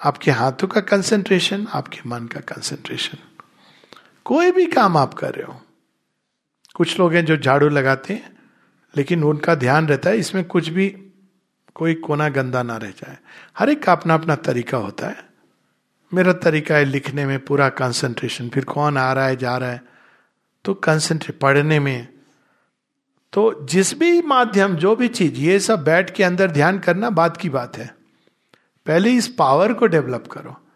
[0.00, 3.18] आपके हाथों का कंसंट्रेशन आपके मन का कंसंट्रेशन
[4.28, 5.62] कोई भी काम आप कर रहे हो।
[6.74, 8.36] कुछ लोग हैं जो झाड़ू लगाते हैं,
[8.96, 10.88] लेकिन उनका ध्यान रहता है, इसमें कुछ भी
[11.74, 13.18] कोई कोना गंदा ना रह जाए।
[13.58, 15.24] हर एक का अपना अपना तरीका होता है।
[16.14, 19.84] मेरा तरीका है लिखने में पूरा कंसंट्रेशन फिर कौन आ रहा है, जा रहा है।
[20.64, 22.08] तो कंसंट्रेट पढ़ने में।
[23.32, 27.36] तो जिस भी माध्यम, जो भी चीज़, ये सब बैठ के अंदर ध्यान करना बात
[27.36, 27.94] की बात है।
[28.86, 30.66] पहले इस पावर को डेवलप करो।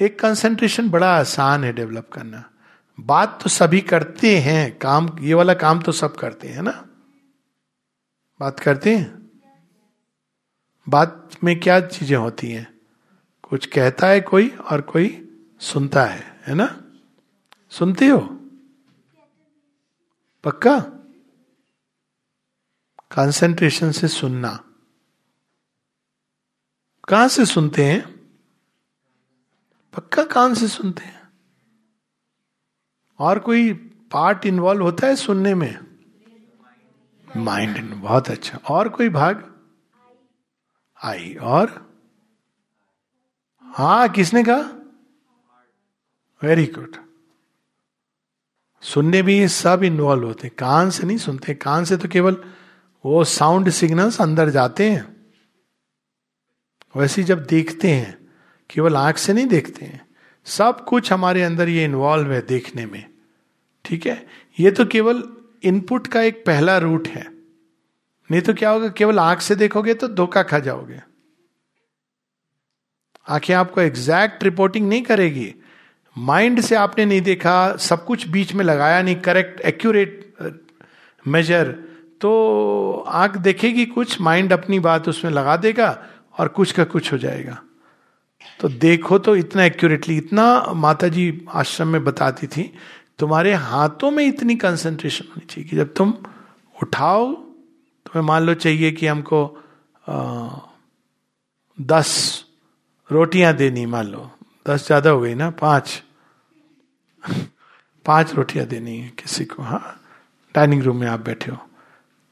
[0.00, 2.48] एक कंसंट्रेशन बड़ा आसान है डेवलप करना।
[3.00, 6.88] बात तो सभी करते हैं, काम, ये वाला काम तो सब करते हैं ना?
[8.40, 9.30] बात करते हैं?
[10.88, 12.80] बात में क्या चीज़ें होती हैं?
[13.42, 15.28] कुछ कहता है कोई और कोई
[15.60, 16.84] सुनता है है ना?
[17.70, 18.18] सुनते हो?
[20.44, 20.80] पक्का?
[23.10, 24.64] कंसंट्रेशन से सुनना।
[27.08, 28.14] कहाँ से सुनते हैं?
[29.92, 31.21] पक्का कान से सुनते हैं?
[33.22, 33.72] और कोई
[34.12, 35.78] पार्ट इन्वॉल्व होता है सुनने में?
[37.36, 39.54] माइंड बहुत अच्छा। और कोई भाग?
[41.02, 41.92] आई। और?
[43.62, 44.78] हा, किसने कहा?
[46.42, 46.96] वेरी गुड
[48.82, 52.44] सुनने भी सब इन्वॉल्व होते हैं। कान से नहीं सुनते। कान से तो केवल
[53.04, 55.26] वो साउंड सिग्नल्स अंदर जाते हैं।
[56.96, 58.32] वैसे जब देखते हैं,
[58.70, 60.06] केवल आँख से नहीं देखते हैं।
[60.44, 63.11] सब कुछ हमारे अंदर ये इन्वॉल्व है देखने में।
[63.84, 64.26] ठीक है?
[64.60, 65.22] ये तो केवल
[65.62, 67.24] इनपुट का एक पहला रूट है।
[68.30, 68.88] नहीं तो क्या होगा?
[68.88, 71.00] केवल आँख से देखोगे तो धोखा खा जाओगे।
[73.28, 75.54] आँखें आपको एग्जैक्ट रिपोर्टिंग नहीं करेगी।
[76.16, 80.20] माइंड से आपने नहीं देखा, सब कुछ बीच में लगाया नहीं करेक्ट एक्यूरेट
[81.24, 81.70] मेजर
[82.20, 86.06] तो आँख देखेगी कुछ माइंड अपनी बात उसमें लगा देगा
[86.38, 87.62] और कुछ का कुछ हो जाएगा।
[88.60, 92.72] तो देखो तो इतना एक्यूरेटली इतना माता जी आश्रम में बताती थी
[93.22, 96.14] तुम्हारे हाथों में इतनी कंसंट्रेशन होनी चाहिए कि जब तुम
[96.82, 97.32] उठाओ
[98.06, 99.60] तुम्हें मान लो चाहिए कि हमको
[100.08, 100.48] आ,
[101.80, 102.44] दस
[103.12, 104.30] रोटियाँ देनी मान लो।
[104.68, 106.02] दस ज़्यादा हो गई ना पाँच।
[108.06, 110.00] पाँच रोटियाँ देनी है किसी को हाँ।
[110.54, 111.58] डाइनिंग रूम में आप बैठे हो।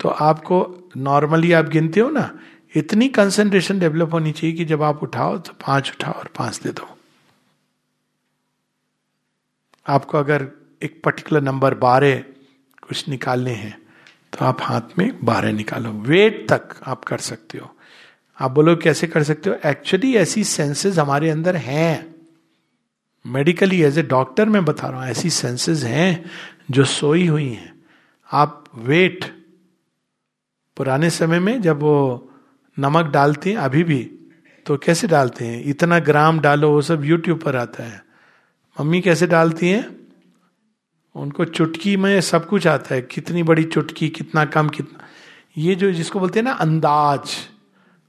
[0.01, 2.39] तो आपको नॉर्मली आप गिनते हो ना
[2.77, 6.73] इतनी कंसंट्रेशन डेवलप होनी चाहिए कि जब आप उठाओ तो पाँच उठाओ और पाँच दे
[6.73, 6.97] दो।
[9.89, 12.19] आपको अगर एक पर्टिकुलर नंबर बारह
[12.83, 13.79] कुछ निकालने हैं
[14.33, 17.75] तो आप हाथ में बारह निकालो। वेट तक आप कर सकते हो।
[18.39, 19.57] आप बोलो, कैसे कर सकते हो?
[19.67, 22.15] एक्चुअली ऐसी सेंसेस हमारे अंदर हैं।
[23.27, 26.31] मेडिकली एज ए डॉक्टर मैं बता रहा हूँ, ऐसी सेंसेस हैं
[26.71, 27.73] जो सोई हुई हैं।
[28.33, 29.25] आप वेट
[30.77, 32.31] पुराने समय में जब वो
[32.79, 34.03] नमक डालते हैं, अभी भी
[34.67, 35.63] तो कैसे डालते हैं?
[35.65, 38.03] इतना ग्राम डालो, वो सब यूट्यूब पर आता है।
[38.81, 40.00] मम्मी कैसे डालती हैं?
[41.15, 45.07] उनको चुटकी में सब कुछ आता है, कितनी बड़ी चुटकी, कितना कम, कितना।
[45.59, 47.31] ये जो जिसको बोलते हैं ना, अंदाज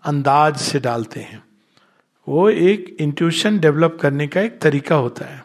[0.03, 1.43] अंदाज से डालते हैं।
[2.27, 5.43] वो एक इंट्यूशन डेवलप करने का एक तरीका होता है।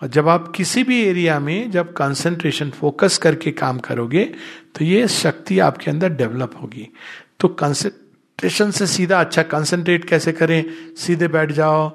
[0.00, 4.24] और जब आप किसी भी एरिया में जब कंसंट्रेशन फोकस करके काम करोगे
[4.74, 6.88] तो ये शक्ति आपके अंदर डेवलप होगी।
[7.40, 10.64] तो कंसंट्रेशन से सीधा अच्छा कंसंट्रेट कैसे करें?
[10.96, 11.88] सीधे बैठ जाओ,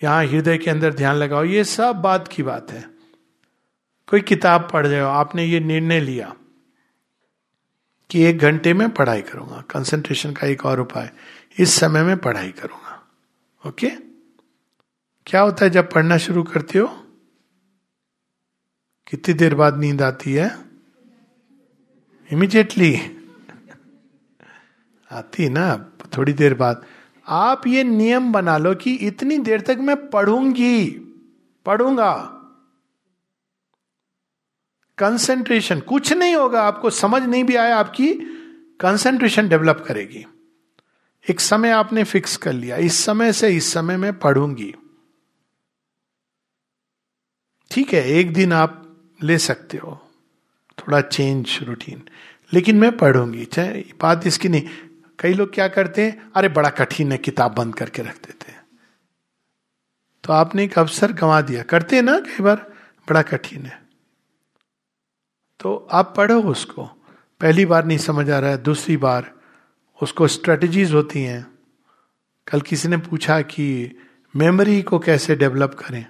[0.00, 2.97] यहाँ हृदय के अंदर ध्यान लगाओ, ये सब बात की बात है।
[4.08, 6.34] कोई किताब पढ़ जाओ आपने ये निर्णय लिया
[8.10, 11.10] कि एक घंटे में पढ़ाई करूँगा कंसंट्रेशन का एक और उपाय,
[11.58, 13.08] इस समय में पढ़ाई करूँगा
[13.68, 13.90] ओके
[15.26, 17.04] क्या होता है जब पढ़ना शुरू करते हो?
[19.06, 20.58] कितनी देर बाद नींद आती है?
[22.32, 22.96] इमिजिएटली
[25.12, 26.86] आती है ना, थोड़ी देर बाद।
[27.28, 30.90] आप ये नियम बना लो कि इतनी देर तक मैं पढ़ूँगी,
[31.66, 32.37] पढ़ूँगा।
[34.98, 38.12] कंसेंट्रेशन कुछ नहीं होगा, आपको समझ नहीं भी आया, आपकी
[38.80, 40.24] कंसेंट्रेशन डेवलप करेगी।
[41.30, 44.74] एक समय आपने फिक्स कर लिया, इस समय से इस समय में पढ़ूँगी।
[47.70, 48.84] ठीक है, एक दिन आप
[49.22, 50.00] ले सकते हो,
[50.78, 52.02] थोड़ा चेंज रूटीन
[52.52, 54.68] लेकिन मैं पढ़ूँगी, चाहे बात इसकी नहीं,
[55.18, 58.66] कई लोग क्या करते हैं, अरे बड़ा कठिन है, किताब बंद करके रख देते हैं।
[60.24, 62.66] तो आपने एक अवसर गंवा दिया, करते हैं ना, कई बार,
[63.08, 63.87] बड़ा कठिन है।
[65.60, 66.84] तो आप पढ़ो उसको।
[67.40, 69.34] पहली बार नहीं समझ आ रहा है, दूसरी बार।
[70.02, 71.58] उसको स्ट्रेटजीज होती हैं।
[72.46, 73.94] कल किसी ने पूछा कि
[74.36, 76.06] मेमोरी को कैसे डेवलप करें?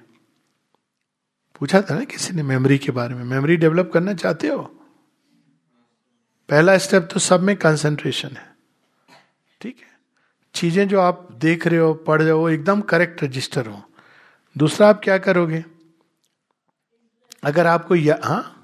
[1.58, 3.24] पूछा था ना किसी ने मेमोरी के बारे में?
[3.24, 4.62] मेमोरी डेवलप करना चाहते हो?
[6.48, 8.56] पहला स्टेप तो सब में कंसंट्रेशन है।
[9.61, 9.98] ठीक है?
[10.54, 13.82] चीज़ें जो आप देख रहे हो, पढ़ रहे हो एकदम करेक्ट रजिस्टर हो।
[14.58, 15.64] दूसरा आप क्या करोगे?
[17.44, 17.94] अगर आपको
[18.28, 18.57] हाँ?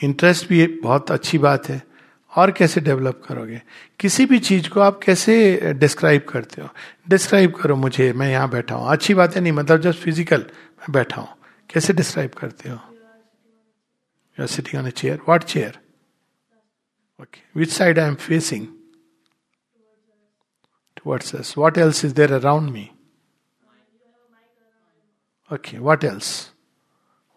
[0.00, 1.82] इंटरेस्ट भी बहुत अच्छी बात है।
[2.32, 3.60] और कैसे डेवलप करोगे?
[4.00, 6.68] किसी भी चीज़ को आप कैसे डिस्क्राइब करते हो?
[7.08, 10.92] डिस्क्राइब करो मुझे, मैं यहाँ बैठा हूँ। अच्छी बात है नहीं मतलब जस्ट फ़िज़िकल मैं
[10.92, 11.28] बैठा हूँ।
[11.70, 12.78] कैसे डिस्क्राइब करते हो?
[14.38, 15.78] You are sitting on a chair what chair
[17.20, 18.66] okay which side I am facing
[20.96, 22.88] towards us what else is there around me
[25.50, 26.30] okay what else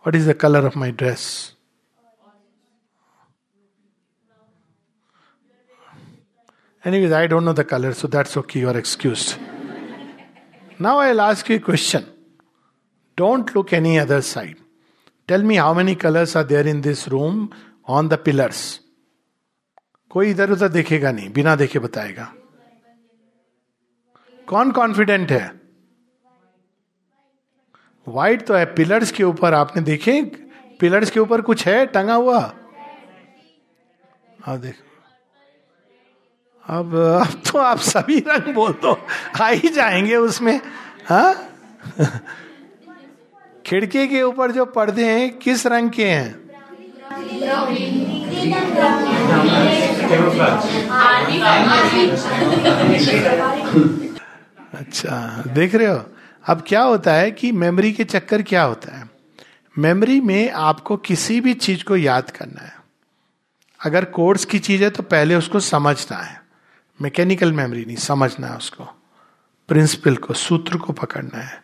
[0.05, 1.25] what is the colour of my dress
[6.83, 9.37] Anyways, I don't know the color, so that's okay, you're excused.
[10.79, 12.05] now I'll ask you a question.
[13.17, 14.55] Don't look any other side.
[15.27, 17.53] Tell me how many colors are there in this room
[17.85, 18.79] on the pillars.
[20.11, 22.23] कोई इधर उधर देखेगा नहीं बिना देखे बताएगा
[24.47, 25.45] कौन confident है
[28.07, 30.21] व्हाइट तो है पिलर्स के ऊपर आपने देखे
[30.79, 32.39] पिलर्स के ऊपर कुछ है टंगा हुआ
[34.45, 34.75] हाँ देख
[36.69, 39.07] अब अब तो आप सभी रंग बोल दो,
[39.41, 40.61] आ ही जाएँगे उसमें,
[41.09, 41.35] हा?
[43.65, 46.49] खिड़की के ऊपर जो पर्दे हैं, किस रंग के हैं?
[54.73, 56.05] अच्छा देख रहे हो?
[56.47, 59.09] अब क्या होता है कि मेमोरी के चक्कर क्या होता है?
[59.77, 62.75] मेमोरी में आपको किसी भी चीज़ को याद करना है।
[63.85, 66.38] अगर कोर्स की चीज़ है तो पहले उसको समझना है।
[66.99, 68.83] मैकेनिकल मेमोरी नहीं, समझना है उसको।
[69.69, 71.63] प्रिंसिपल को, सूत्र को पकड़ना है।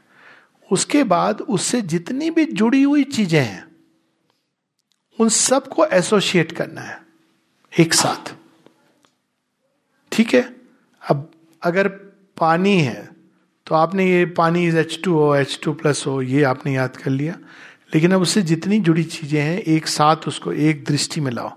[0.70, 3.66] उसके बाद उससे जितनी भी जुड़ी हुई चीज़ें हैं,
[5.20, 7.00] उन सबको एसोसिएट करना है,
[7.74, 8.34] एक साथ।
[10.12, 10.42] ठीक है?
[11.04, 11.88] अब अगर
[12.38, 13.10] पानी है
[13.68, 16.98] तो आपने ये पानी is H two O H two plus O ये आपने याद
[16.98, 17.38] कर लिया।
[17.96, 21.52] लेकिन अब उससे जितनी जुड़ी चीज़ें हैं, एक साथ उसको एक दृष्टि में लाओ।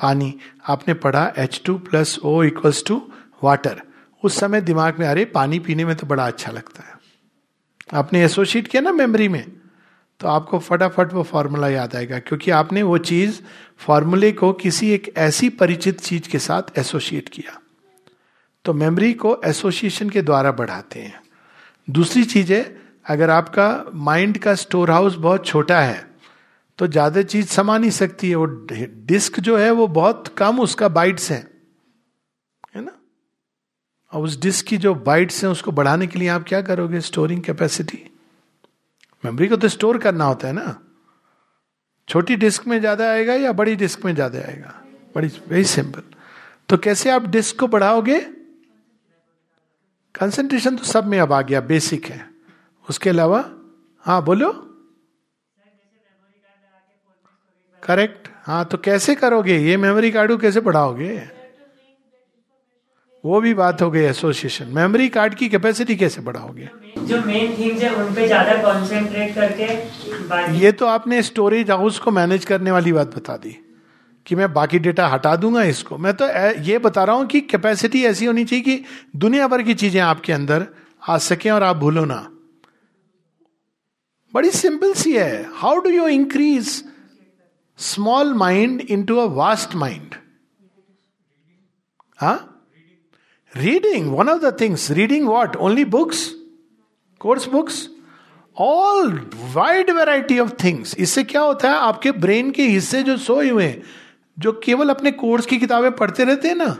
[0.00, 0.34] पानी।
[0.68, 3.00] आपने पढ़ा H two plus O equals to
[3.44, 3.82] water
[4.22, 6.98] उस समय दिमाग में आ अरे पानी पीने में तो बड़ा अच्छा लगता है।
[7.92, 9.44] आपने एसोसिएट किया ना मेमोरी में
[10.20, 13.40] तो आपको फटाफट वो फॉर्मूला याद आएगा, क्योंकि आपने वो चीज़
[13.78, 17.58] फॉर्मूले को किसी एक ऐसी परिचित चीज़ के साथ एसोसिएट किया।
[18.64, 21.20] तो मेमोरी को एसोसिएशन के द्वारा बढ़ाते हैं।
[21.88, 26.09] दूसरी चीज़ है, अगर आपका माइंड का स्टोर हाउस बहुत छोटा है
[26.80, 28.44] तो ज़्यादा चीज़ समा नहीं सकती है। वो
[29.06, 31.38] डिस्क जो है, वो बहुत कम उसका बाइट्स है।
[32.74, 32.92] है ना?
[34.12, 37.00] और उस डिस्क की जो बाइट्स हैं, उसको बढ़ाने के लिए आप क्या करोगे?
[37.00, 37.98] Storing capacity.
[39.24, 40.76] मेमोरी को तो स्टोर करना होता है ना।
[42.08, 44.74] छोटी डिस्क में ज़्यादा आएगा या बड़ी डिस्क में ज़्यादा आएगा?
[45.14, 46.02] बड़ी वेरी सिंपल
[46.68, 48.20] तो कैसे आप डिस्क को बढ़ाओगे?
[50.14, 52.24] कंसेंट्रेशन तो सब में अब आ गया बेसिक है।
[52.86, 53.44] उसके अलावा
[54.04, 54.50] हाँ बोलो।
[57.82, 59.56] करेक्ट हाँ तो कैसे करोगे?
[59.58, 61.20] ये मेमोरी कार्ड को कैसे बढ़ाओगे?
[63.24, 66.68] वो भी बात हो गई एसोसिएशन मेमोरी कार्ड की कैपेसिटी कैसे बढ़ाओगे?
[66.98, 72.10] जो मेन थिंग्स है उन पे ज़्यादा कंसंट्रेट करके ये तो आपने स्टोरेज हाउस को
[72.10, 73.56] मैनेज करने वाली बात बता दी
[74.26, 76.26] कि मैं बाकी डेटा हटा दूँगा इसको। मैं तो
[76.62, 78.84] ये बता रहा हूँ कि कैपेसिटी ऐसी होनी चाहिए कि
[79.16, 80.66] दुनिया भर की चीज़ें आपके अंदर
[81.02, 82.26] आ सके और आप भूलो ना।
[84.34, 86.82] बड़ी सिंपल सी है। How do you increase
[87.80, 90.14] small mind into a vast mind
[92.18, 92.48] हा
[93.56, 96.34] reading one of the things reading what only books
[97.18, 97.88] course books
[98.58, 101.74] all wide variety of things इससे क्या होता है?
[101.74, 103.82] आपके ब्रेन के हिस्से जो सोए हुए
[104.38, 106.76] जो केवल अपने कोर्स की किताबें पढ़ते रहते हैं ना?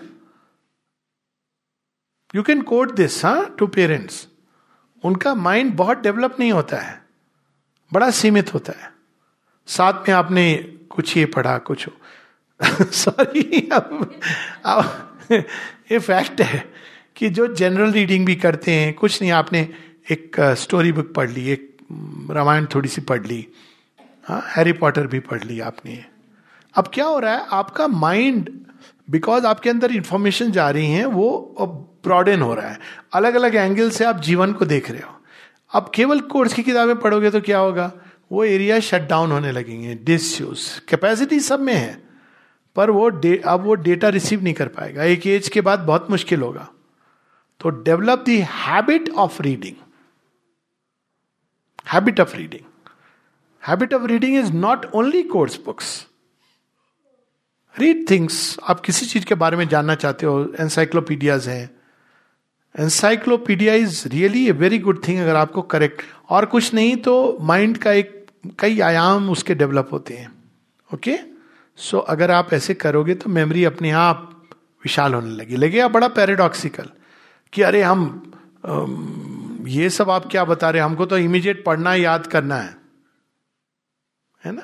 [2.34, 4.28] यू कैन कोट दिस हा टू पेरेंट्स
[5.04, 7.04] उनका माइंड बहुत डेवलप नहीं होता है।
[7.92, 8.92] बड़ा सीमित होता है।
[9.66, 11.92] साथ में आपने कुछ ये पढ़ा कुछ हो।
[12.84, 14.20] सॉरी अब,
[14.66, 15.06] अब
[15.92, 16.64] ये फैक्ट है
[17.16, 19.60] कि जो जनरल रीडिंग भी करते हैं कुछ नहीं आपने
[20.10, 21.76] एक स्टोरी बुक पढ़ ली एक
[22.30, 23.46] रामायण थोड़ी सी पढ़ ली
[24.28, 26.04] हाँ हैरी पॉटर भी पढ़ ली आपने।
[26.74, 28.50] अब क्या हो रहा है आपका माइंड
[29.10, 31.56] बिकॉज़ आपके अंदर इंफॉर्मेशन जा रही है वो
[32.04, 32.78] ब्रॉडन हो रहा है।
[33.12, 35.20] अलग अलग एंगल से आप जीवन को देख रहे हो।
[35.74, 37.92] अब केवल कोर्स की किताबें पढ़ोगे तो क्या होगा?
[38.30, 42.02] वो एरिया शट डाउन होने लगेंगे डिसयूज कैपेसिटी सब में है,
[42.76, 46.42] पर वो अब वो डेटा रिसीव नहीं कर पाएगा। एक एज के बाद बहुत मुश्किल
[46.42, 46.68] होगा।
[47.60, 49.74] तो develop the habit of reading
[51.86, 52.92] habit of reading
[53.62, 56.06] habit of reading is not only course books
[57.76, 61.70] read things आप किसी चीज़ के बारे में जानना चाहते हो एनसाइक्लोपीडियाज हैं।
[62.74, 67.78] Encyclopedia is really a very good thing अगर आपको करेक्ट और कुछ नहीं तो माइंड
[67.78, 70.30] का एक कई आयाम उसके डेवलप होते हैं
[70.90, 71.16] ओके
[71.78, 74.26] सो so, अगर आप ऐसे करोगे तो मेमोरी अपने आप
[74.84, 76.88] विशाल होने लगी। लगेगा बड़ा पैराडॉक्सिकल
[77.52, 80.88] कि अरे हम ये सब आप क्या बता रहे हैं?
[80.88, 82.76] हमको तो इमीडिएट पढ़ना याद करना है।
[84.44, 84.62] है ना?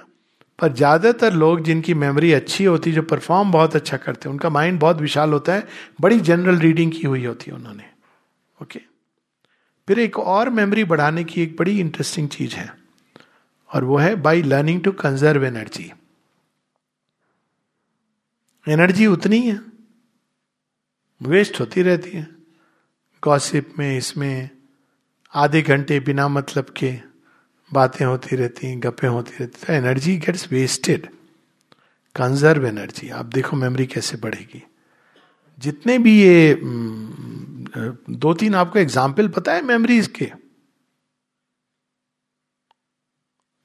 [0.58, 4.78] पर ज़्यादातर लोग जिनकी मेमोरी अच्छी होती जो परफॉर्म बहुत अच्छा करते हैं उनका माइंड
[4.80, 5.66] बहुत विशाल होता है।
[6.00, 7.84] बड़ी जनरल रीडिंग की हुई होती है उन्होंने
[8.58, 8.80] ओके
[9.88, 12.70] फिर एक और मेमोरी बढ़ाने की एक बड़ी इंटरेस्टिंग चीज़ है।
[13.70, 15.90] और वो है by learning to conserve energy
[18.66, 19.60] energy उतनी है
[21.20, 22.26] वेस्ट होती रहती है।
[23.22, 24.50] गॉसिप में, इसमें,
[25.32, 26.92] आधे घंटे बिना मतलब के
[27.70, 31.06] बातें होती रहती हैं, गप्पे होती रहती तो energy gets wasted
[32.16, 34.62] conserve energy आप देखो मेमोरी कैसे बढ़ेगी।
[35.58, 36.58] जितने भी ये
[38.16, 40.30] दो तीन आपको एग्ज़ाम्पल पता है मेमोरीज के?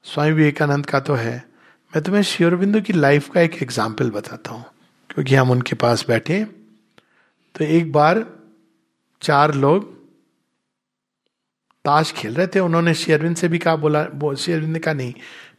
[0.06, 1.36] स्वामी विवेकानंद का तो है।
[1.94, 4.64] मैं तुम्हें श्योरबिंदु की लाइफ का एक एग्ज़ाम्पल बताता हूँ,
[5.10, 6.44] क्योंकि हम उनके पास बैठे
[7.56, 8.26] तो एक बार
[9.22, 9.86] चार लोग
[11.86, 15.14] ताश खेल रहे थे। उन्होंने शेयरविंद से भी कहा, बोला शेयरविंद ने कहा, नहीं,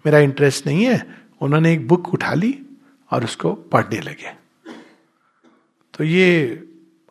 [0.05, 1.07] मेरा इंटरेस्ट नहीं है।
[1.41, 2.55] उन्होंने एक बुक उठा ली
[3.11, 4.33] और उसको पढ़ने लगे।
[5.95, 6.29] तो ये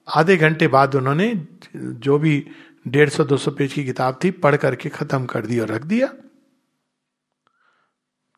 [0.08, 1.34] आधे घंटे बाद उन्होंने
[1.76, 2.46] जो भी
[2.86, 5.84] डेढ़ सौ, दो सौ पेज की किताब थी पढ़ करके खत्म कर दी और रख
[5.86, 6.14] दिया।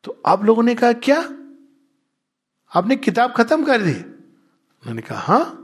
[0.04, 1.20] तो आप लोगों ने कहा, क्या?
[2.72, 3.92] आपने किताब खत्म कर दी?
[3.92, 5.60] उन्होंने कहा हाँ.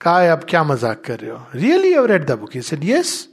[0.00, 1.46] कहा आप क्या मज़ाक कर रहे हो?
[1.54, 3.28] Really ever read the book said yes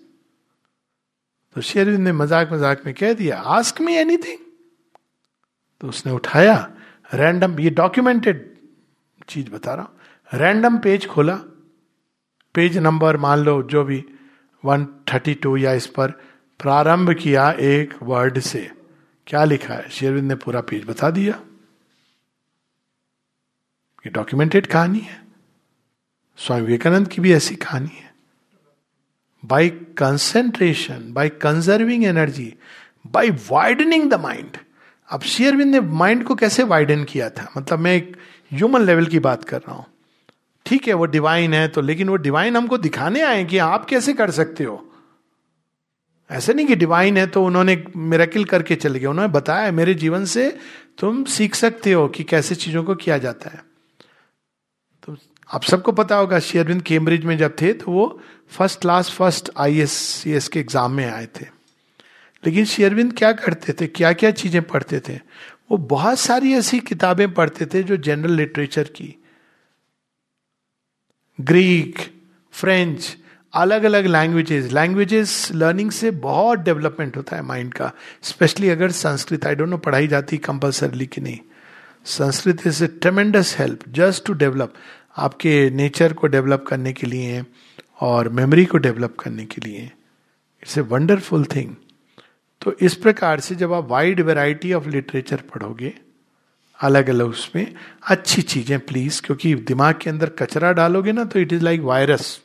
[1.55, 4.37] तो शेरविंद ने मज़ाक मज़ाक में कह दिया आस्क मी एनीथिंग
[5.81, 6.55] तो उसने उठाया
[7.13, 8.55] रैंडम ये डॉक्यूमेंटेड
[9.27, 11.35] चीज़ बता रहा हूँ रैंडम पेज खोला
[12.55, 14.03] पेज नंबर मान लो, जो भी
[14.63, 16.11] 132 या इस पर
[16.59, 18.74] प्रारंभ किया एक वर्ड से।
[19.27, 19.89] क्या लिखा है?
[19.89, 21.39] शेरविंद ने पूरा पेज बता दिया।
[24.05, 25.23] ये डॉक्यूमेंटेड कहानी है।
[26.37, 28.13] स्वामी विवेकानंद की भी ऐसी कहानी है।
[29.43, 32.53] By concentration by conserving energy
[33.07, 34.57] by widening the mind
[35.09, 37.51] अब शेयरविंद ने माइंड को कैसे वाइडन किया था?
[37.57, 38.15] मतलब मैं एक
[38.53, 39.85] ह्यूमन लेवल की बात कर रहा हूँ।
[40.65, 44.13] ठीक है, वो डिवाइन है तो लेकिन वो डिवाइन हमको दिखाने आए कि आप कैसे
[44.13, 44.91] कर सकते हो।
[46.29, 50.25] ऐसे नहीं कि डिवाइन है तो उन्होंने मेरेकिल करके चले गए। उन्होंने बताया, मेरे जीवन
[50.25, 50.49] से
[50.97, 53.61] तुम सीख सकते हो कि कैसे चीज़ों को किया जाता है।
[55.03, 55.17] तो
[55.49, 58.07] आप सबको पता होगा शेयरविंद कैम्ब्रिज में जब थे तो वो
[58.51, 61.45] first class first I C S S के एग्ज़ाम में आए थे।
[62.43, 65.15] लेकिन शेयरविंद क्या करते थे क्या क्या चीज़ें पढ़ते थे?
[65.71, 69.15] वो बहुत सारी ऐसी किताबें पढ़ते थे जो जनरल लिटरेचर की।
[71.39, 71.99] ग्रीक
[72.53, 73.15] फ्रेंच
[73.55, 77.91] अलग अलग लैंग्वेजेस लैंग्वेजेस लर्निंग से बहुत डेवलपमेंट होता है माइंड का
[78.23, 81.37] स्पेशली अगर संस्कृत आई डोंट नो पढ़ाई जाती कंपल्सरली कि नहीं।
[82.05, 84.73] Sanskrit is a tremendous help just to develop
[85.17, 87.43] आपके नेचर को डेवलप करने के लिए
[88.01, 89.79] और मेमोरी को डेवलप करने के लिए।
[90.63, 91.75] इट्स ए वंडरफुल थिंग
[92.61, 95.93] तो इस प्रकार से जब आप वाइड वेराइटी ऑफ़ लिटरेचर पढ़ोगे
[96.79, 97.73] अलग अलग उसमें
[98.09, 102.39] अच्छी चीज़ें प्लीज़ क्योंकि दिमाग के अंदर कचरा डालोगे ना तो इट इज़ लाइक वायरस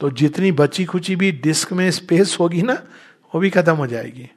[0.00, 2.74] तो जितनी बची खुची भी डिस्क में स्पेस होगी ना,
[3.34, 4.28] वो भी खत्म हो जाएगी।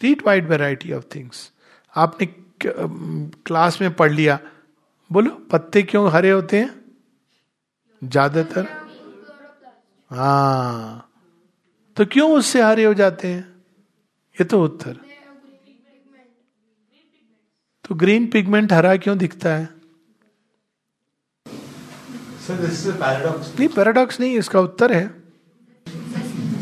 [0.00, 1.50] Read wide variety of things
[1.94, 2.26] आपने
[2.66, 4.38] क्लास में पढ़ लिया।
[5.10, 6.70] बोलो, पत्ते क्यों हरे होते हैं?
[8.02, 8.66] ज़्यादातर।
[10.10, 11.08] हाँ।
[11.96, 13.42] तो क्यों उससे हरे हो जाते हैं?
[14.36, 14.96] ये तो उत्तर।
[17.84, 19.81] तो ग्रीन पिगमेंट हरा क्यों दिखता है?
[22.52, 25.06] पैराडॉक्स नहीं पैराडॉक्स नहीं इसका उत्तर है।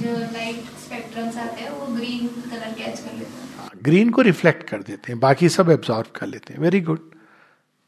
[0.00, 4.82] जो लाइट स्पेक्ट्रम्स आते हैं वो ग्रीन कलर कैच कर लेते ग्रीन को रिफ्लेक्ट कर
[4.82, 7.10] देते हैं बाकी सब एब्जॉर्व कर लेते हैं। वेरी गुड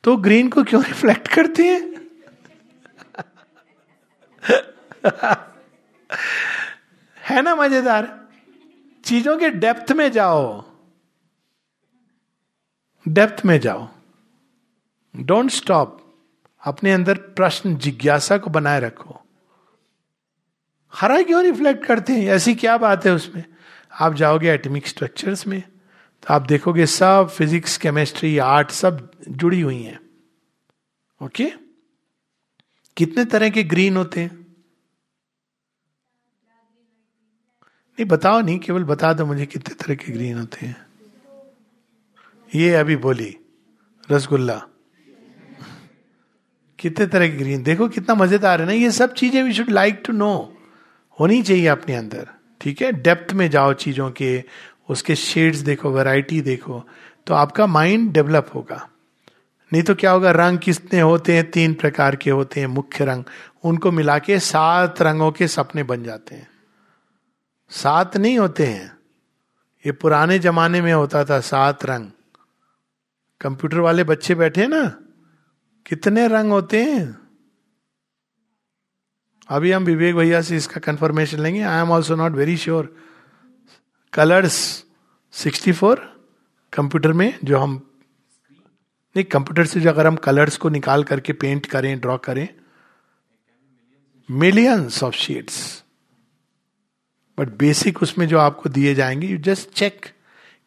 [0.04, 1.80] तो ग्रीन को क्यों रिफ्लेक्ट करते हैं?
[7.16, 8.08] है ना मज़ेदार?
[9.04, 10.64] चीज़ों के डेप्थ में जाओ।
[13.06, 13.88] डेप्थ में जाओ।
[15.14, 15.98] डोंट स्टॉप
[16.62, 19.18] अपने अंदर प्रश्न, जिज्ञासा को बनाए रखो।
[20.92, 22.26] हरा क्यों रिफ्लेक्ट करते हैं?
[22.26, 23.44] ऐसी क्या बात है उसमें?
[24.00, 25.62] आप जाओगे एटमिक स्ट्रक्चर्स में
[26.22, 30.00] तो आप देखोगे सब फिजिक्स केमिस्ट्री आर्ट सब जुड़ी हुई हैं।
[31.22, 31.52] ओके
[32.96, 34.34] कितने तरह के ग्रीन होते हैं?
[37.92, 40.86] नहीं, बताओ नहीं, केवल बता दो मुझे कितने तरह के ग्रीन होते हैं।
[42.54, 43.36] ये अभी बोली,
[44.10, 44.68] रसगुल्ला।
[46.82, 50.02] कितने तरह की ग्रीन देखो कितना मज़ेदार है ना, ये सब चीज़ें we should like
[50.06, 50.32] to know
[51.18, 52.28] होनी चाहिए अपने अंदर,
[52.60, 52.92] ठीक है?
[52.92, 54.42] डेप्थ में जाओ चीज़ों के,
[54.90, 56.82] उसके शेड्स देखो वैरायटी देखो
[57.26, 58.88] तो आपका माइंड डेवलप होगा।
[59.72, 63.24] नहीं तो क्या होगा, रंग कितने होते हैं, तीन प्रकार के होते हैं, मुख्य रंग।
[63.64, 66.48] उनको मिला के सात रंगों के सपने बन जाते हैं।
[67.70, 68.90] सात नहीं होते हैं।
[69.84, 72.10] ये पुराने जमाने में होता था सात रंग।
[73.40, 74.82] कंप्यूटर वाले बच्चे बैठे ना
[75.86, 77.18] कितने रंग होते हैं?
[79.48, 82.96] अभी हम विवेक भैया से इसका कंफर्मेशन लेंगे। I am also not very sure
[84.12, 84.84] colours
[85.32, 85.98] 64
[86.72, 87.88] computer में जो हम
[89.16, 92.48] नहीं कंप्यूटर से जो अगर हम कलर्स को निकाल करके पेंट करें ड्रॉ करें
[94.30, 95.84] millions of shades
[97.38, 100.06] but basic उसमें जो आपको दिए जाएँगे यू जस्ट चेक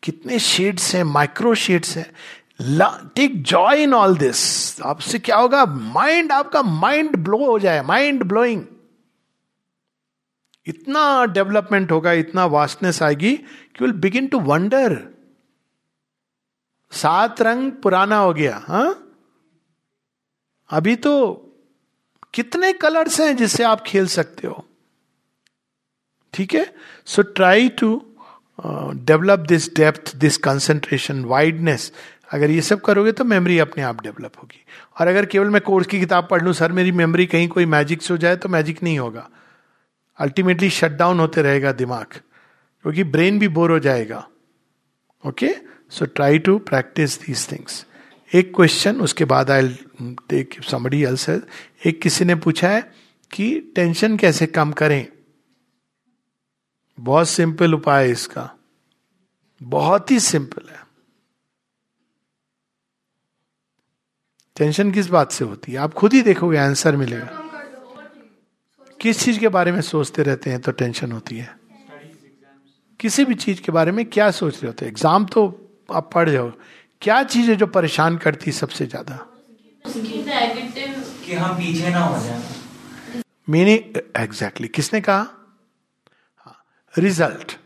[0.04, 2.14] कितने शेड्स हैं माइक्रो शेड्स हैं।
[2.60, 5.66] Take joy in all this आपसे क्या होगा?
[5.66, 8.64] माइंड आपका माइंड ब्लो हो जाए माइंड ब्लोइंग
[10.68, 14.98] इतना डेवलपमेंट होगा, इतना वास्टनेस आएगी कि विल बिगिन टू वंडर
[16.92, 18.96] सात रंग पुराना हो गया, हा?
[20.70, 21.12] अभी तो
[22.34, 24.66] कितने कलर्स हैं जिससे आप खेल सकते हो?
[26.34, 26.74] ठीक है?
[27.06, 28.02] So try to
[28.60, 31.92] develop this depth this concentration wideness
[32.30, 34.66] अगर ये सब करोगे तो मेमोरी अपने आप डेवलप होगी।
[35.00, 38.02] और अगर केवल मैं कोर्स की किताब पढ़ लूँ सर मेरी मेमोरी कहीं कोई मैजिक
[38.02, 39.30] से हो जाए तो मैजिक नहीं होगा।
[40.20, 42.06] अल्टीमेटली शट डाउन होते रहेगा दिमाग,
[42.86, 44.28] क्योंकि ब्रेन भी बोर हो जाएगा।
[45.24, 45.50] Okay
[45.92, 47.86] so try to practice these things
[48.32, 49.68] एक क्वेश्चन उसके बाद आई
[50.30, 52.82] टेक समबडी एल्स एक किसी ने पूछा है
[53.34, 55.06] कि टेंशन कैसे कम करें?
[56.98, 58.50] बहुत सिंपल उपाय है इसका।
[59.62, 60.84] बहुत ही सिंपल है।
[64.58, 65.78] टेंशन किस बात से होती है?
[65.78, 67.42] आप खुद ही देखोगे आंसर मिलेगा।
[69.00, 71.56] किस चीज़ के बारे में सोचते रहते हैं तो टेंशन होती है?
[73.00, 75.42] किसी भी चीज़ के बारे में क्या सोच रहे होते एग्ज़ाम तो
[75.92, 76.52] आप पढ़ जाओ
[77.02, 79.16] क्या चीज़ है जो परेशान करती है सबसे ज़्यादा?
[81.26, 82.42] कि हम पीछे ना हो जाए।
[83.50, 85.28] मीनिंग एग्जैक्टली किसने कहा?
[86.94, 87.62] रिज़ल्ट हाँ,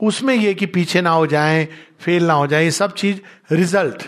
[0.00, 1.68] उसमें यह कि पीछे ना हो जाए
[2.00, 3.20] फेल ना हो जाए ये सब चीज़
[3.54, 4.02] रिज़ल्ट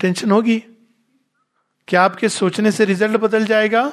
[0.00, 0.62] टेंशन होगी?
[1.88, 3.92] क्या आपके सोचने से रिज़ल्ट बदल जाएगा?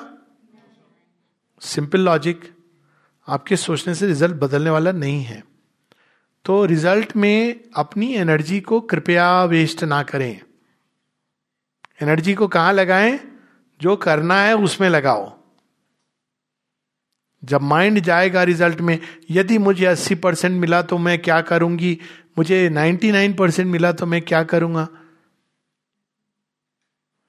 [1.62, 2.54] सिंपल लॉजिक,
[3.28, 5.43] आपके सोचने से रिज़ल्ट बदलने वाला नहीं है।
[6.45, 10.41] तो रिज़ल्ट में अपनी एनर्जी को कृपया वेस्ट ना करें।
[12.01, 13.20] एनर्जी को कहाँ लगाएँ?
[13.82, 15.39] जो करना है उसमें लगाओ।
[17.43, 18.99] जब माइंड जाएगा रिज़ल्ट में,
[19.32, 21.99] यदि मुझे 80 परसेंट मिला तो मैं क्या करूँगी?
[22.38, 24.88] मुझे 99 परसेंट मिला तो मैं क्या करूँगा?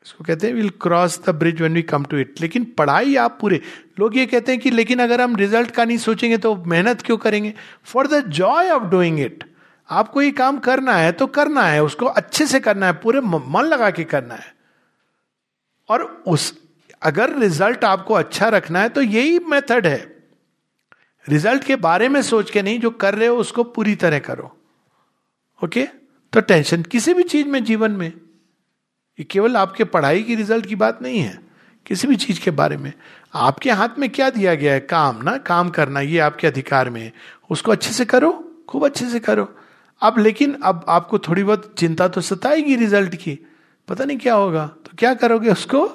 [0.07, 3.39] इसको कहते हैं will cross the bridge when we come to it लेकिन पढ़ाई आप
[3.41, 3.61] पूरे,
[4.01, 7.17] लोग ये कहते हैं कि लेकिन अगर हम रिज़ल्ट का नहीं सोचेंगे तो मेहनत क्यों
[7.17, 7.55] करेंगे?
[7.85, 9.45] For the joy of doing it
[9.89, 13.65] आपको ये काम करना है तो करना है, उसको अच्छे से करना है, पूरे मन
[13.65, 14.53] लगा के करना है।
[15.89, 16.53] और उस,
[17.03, 19.99] अगर रिज़ल्ट आपको अच्छा रखना है तो यही मेथड है।
[21.27, 24.45] रिज़ल्ट के बारे में सोच के नहीं, जो कर रहे हो उसको पूरी तरह करो।
[25.63, 25.95] Okay okay?
[26.33, 28.13] तो टेंशन किसी भी चीज़ में, जीवन में।
[29.19, 31.41] ये केवल आपके पढ़ाई की रिज़ल्ट की बात नहीं है,
[31.87, 32.93] किसी भी चीज़ के बारे में।
[33.35, 34.81] आपके हाथ में क्या दिया गया है?
[34.81, 35.37] काम, ना?
[35.37, 37.13] काम करना, ये आपके अधिकार में है।
[37.51, 39.57] उसको अच्छे से करो, खूब अच्छे से करो।
[40.03, 43.39] अब लेकिन अब आपको थोड़ी बहुत चिंता तो सताएगी रिज़ल्ट की।
[43.89, 45.87] पता नहीं क्या होगा। तो क्या करोगे उसको?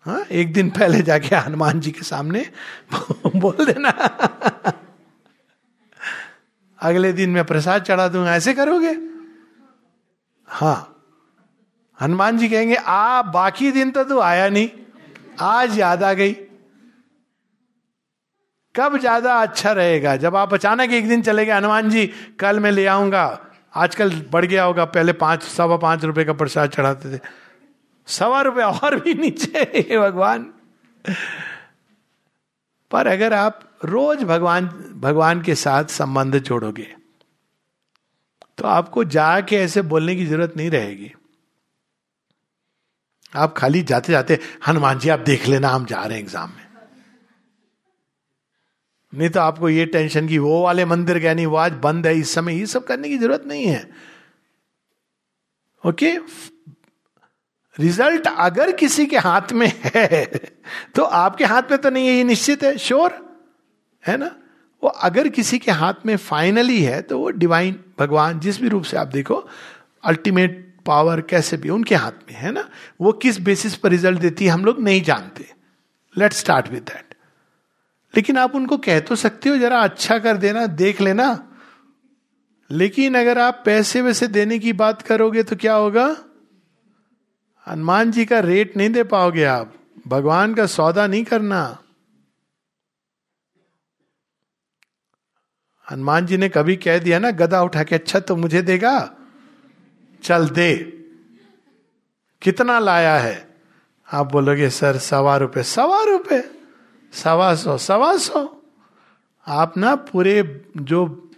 [0.00, 2.50] हाँ एक दिन पहले जाके हनुमान जी के सामने
[3.36, 3.90] बोल देना।
[6.78, 9.11] अगले दिन मैं प्रसाद चढ़ा दूँगा ऐसे करोगे?
[10.52, 11.04] हाँ।
[12.00, 14.68] हनुमान जी कहेंगे, आ, बाकी दिन तो तू आया नहीं।
[15.40, 16.32] आज याद आ गई।
[18.76, 20.16] कब ज़्यादा अच्छा रहेगा?
[20.16, 23.40] जब आप अचानक एक दिन चले गए, हनुमान जी, कल मैं ले आऊँगा।
[23.74, 27.20] आजकल बढ़ गया होगा, पहले पाँच, सवा पाँच रुपए का प्रसाद चढ़ाते थे।
[28.06, 30.54] सवा रुपए और भी नीचे भगवान।
[32.90, 37.01] पर अगर आप रोज भगवान भगवान के साथ संबंध जोड़ोगे
[38.58, 41.12] तो आपको जाके ऐसे बोलने की ज़रूरत नहीं रहेगी।
[43.32, 46.66] आप खाली जाते जाते, हनुमान जी, आप देख लेना, हम जा रहे हैं एग्ज़ाम में.
[49.12, 52.14] नहीं तो आपको ये टेंशन की वो वाले मंदिर गए नहीं, वो आज बंद है,
[52.16, 53.88] इस समय ये सब करने की ज़रूरत नहीं है।
[55.84, 56.12] ओके?
[57.76, 60.24] रिज़ल्ट अगर किसी के हाथ में है
[60.94, 63.12] तो आपके हाथ में तो नहीं है, ये निश्चित है श्योर
[64.04, 64.30] है ना?
[64.82, 67.72] वो अगर किसी के हाथ में फाइनली है तो वो डिवाइन
[68.02, 69.48] भगवान जिस भी रूप से आप देखो
[70.04, 72.68] अल्टीमेट पावर कैसे भी, उनके हाथ में, है ना?
[73.00, 75.52] वो किस बेसिस पर रिज़ल्ट देती है, हम लोग नहीं जानते।
[76.18, 77.14] लेट स्टार्ट विद दैट
[78.14, 81.48] लेकिन आप उनको कह तो सकते हो, जरा अच्छा कर देना, देख लेना।
[82.70, 86.16] लेकिन अगर आप पैसे वैसे देने की बात करोगे तो क्या होगा?
[87.68, 89.74] हनुमान जी का रेट नहीं दे पाओगे आप।
[90.08, 91.78] भगवान का सौदा नहीं करना।
[95.92, 99.14] हनुमान जी ने कभी कह दिया ना, गदा उठा के अच्छा तो मुझे देगा?
[100.22, 100.76] चल दे।
[102.42, 103.58] कितना लाया है?
[104.12, 106.50] आप बोलोगे, सर, सवा रुपये सवा रुपये
[107.12, 108.62] सवा सौ सवा सौ।
[109.46, 111.30] आप ना पूरे जो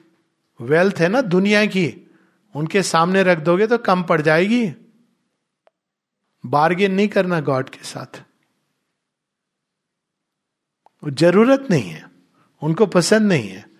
[0.60, 2.10] वेल्थ है ना, दुनिया की,
[2.54, 4.72] उनके सामने रख दोगे तो कम पड़ जाएगी।
[6.46, 8.22] बार्गेन नहीं करना गॉड के साथ।
[11.08, 12.10] ज़रूरत नहीं है,
[12.62, 13.73] उनको पसंद नहीं है।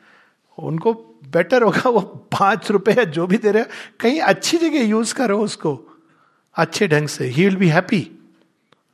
[0.59, 0.93] उनको
[1.33, 2.01] बेटर होगा वो
[2.33, 3.65] पाँच रुपए जो भी दे रहे
[4.01, 5.79] कहीं अच्छी जगह यूज़ करो उसको।
[6.57, 8.11] अच्छे ढंग से। ही विल बी हैप्पी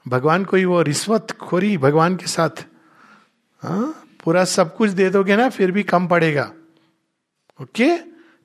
[0.09, 2.65] भगवान कोई वो रिश्वत खोरी भगवान के साथ
[3.63, 6.51] हाँ पूरा सब कुछ दे दोगे ना, फिर भी कम पड़ेगा।
[7.61, 7.97] ओके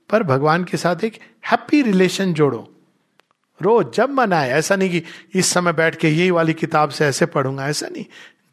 [0.09, 1.19] पर भगवान के साथ एक
[1.51, 2.67] हैप्पी रिलेशन जोड़ो।
[3.59, 5.03] रोज जब मन आए, ऐसा नहीं कि
[5.39, 8.05] इस समय बैठ के यही वाली किताब से ऐसे पढ़ूँगा, ऐसा नहीं।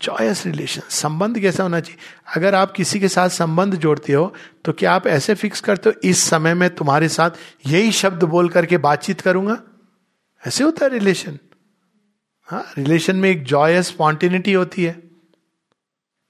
[0.02, 1.98] जॉयस रिलेशन, संबंध कैसा होना चाहिए?
[2.36, 4.32] अगर आप किसी के साथ संबंध जोड़ते हो
[4.64, 7.30] तो क्या आप ऐसे फिक्स करते हो, इस समय में तुम्हारे साथ
[7.66, 9.60] यही शब्द बोल करके बातचीत करूँगा?
[10.42, 11.38] ऐसे होता है रिलेशन।
[12.48, 14.92] हाँ रिलेशन में एक जॉयस स्पॉन्टिनिटी होती है।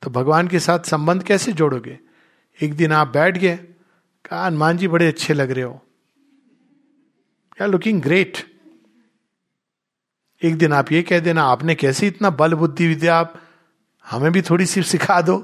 [0.03, 1.99] तो भगवान के साथ संबंध कैसे जोड़ोगे?
[2.61, 5.81] एक दिन आप बैठ गए, कहा, हनुमान जी, बड़े अच्छे लग रहे हो।
[7.57, 8.39] क्या लुकिंग ग्रेट
[10.43, 13.35] एक दिन आप ये कह देना, आपने कैसे इतना बल बुद्धि विद्या आप
[14.13, 15.37] हमें भी थोड़ी सी सिखा दो।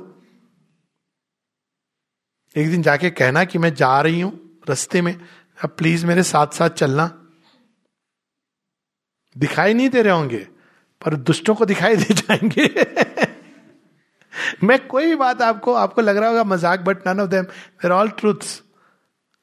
[2.57, 5.15] एक दिन जाके कहना कि मैं जा रही हूँ रस्ते में,
[5.59, 7.07] अब प्लीज़ मेरे साथ साथ चलना।
[9.37, 10.39] दिखाई नहीं दे रहे होंगे,
[11.03, 12.69] पर दुष्टों को दिखाई दे जाएँगे।
[14.65, 18.09] मैं कोई बात आपको आपको लग रहा होगा मज़ाक but none of them they're all
[18.11, 18.63] truths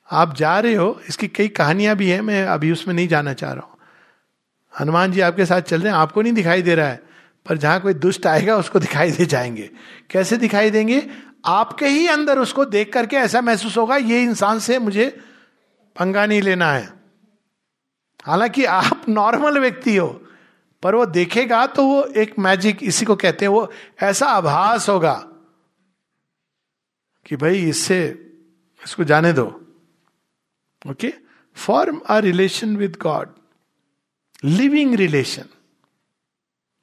[0.10, 3.54] आप जा रहे हो, इसकी कई कहानियाँ भी है, मैं अभी उसमें नहीं जाना चाह
[3.54, 3.78] रहा हूँ।
[4.74, 7.05] हनुमान जी आपके साथ चल रहे हैं, आपको नहीं दिखाई दे रहा है।
[7.50, 9.70] पर जहाँ कोई दुष्ट आएगा, उसको दिखाई दे जाएँगे।
[10.12, 11.10] कैसे दिखाई देंगे?
[11.46, 15.22] आपके ही अंदर उसको देख करके ऐसा महसूस होगा, ये इंसान से मुझे
[16.00, 16.94] पंगा नहीं लेना है।
[18.26, 20.22] हालाँकि आप नॉर्मल व्यक्ति हो,
[20.84, 23.72] पर वो देखेगा तो वो एक मैजिक, इसी को कहते हैं, वो
[24.02, 25.28] ऐसा आभास होगा
[27.26, 28.32] कि भाई इससे,
[28.86, 29.62] इसको जाने दो।
[30.90, 31.14] Okay?
[31.56, 33.30] Form a relation with God.
[34.44, 35.46] Living relation.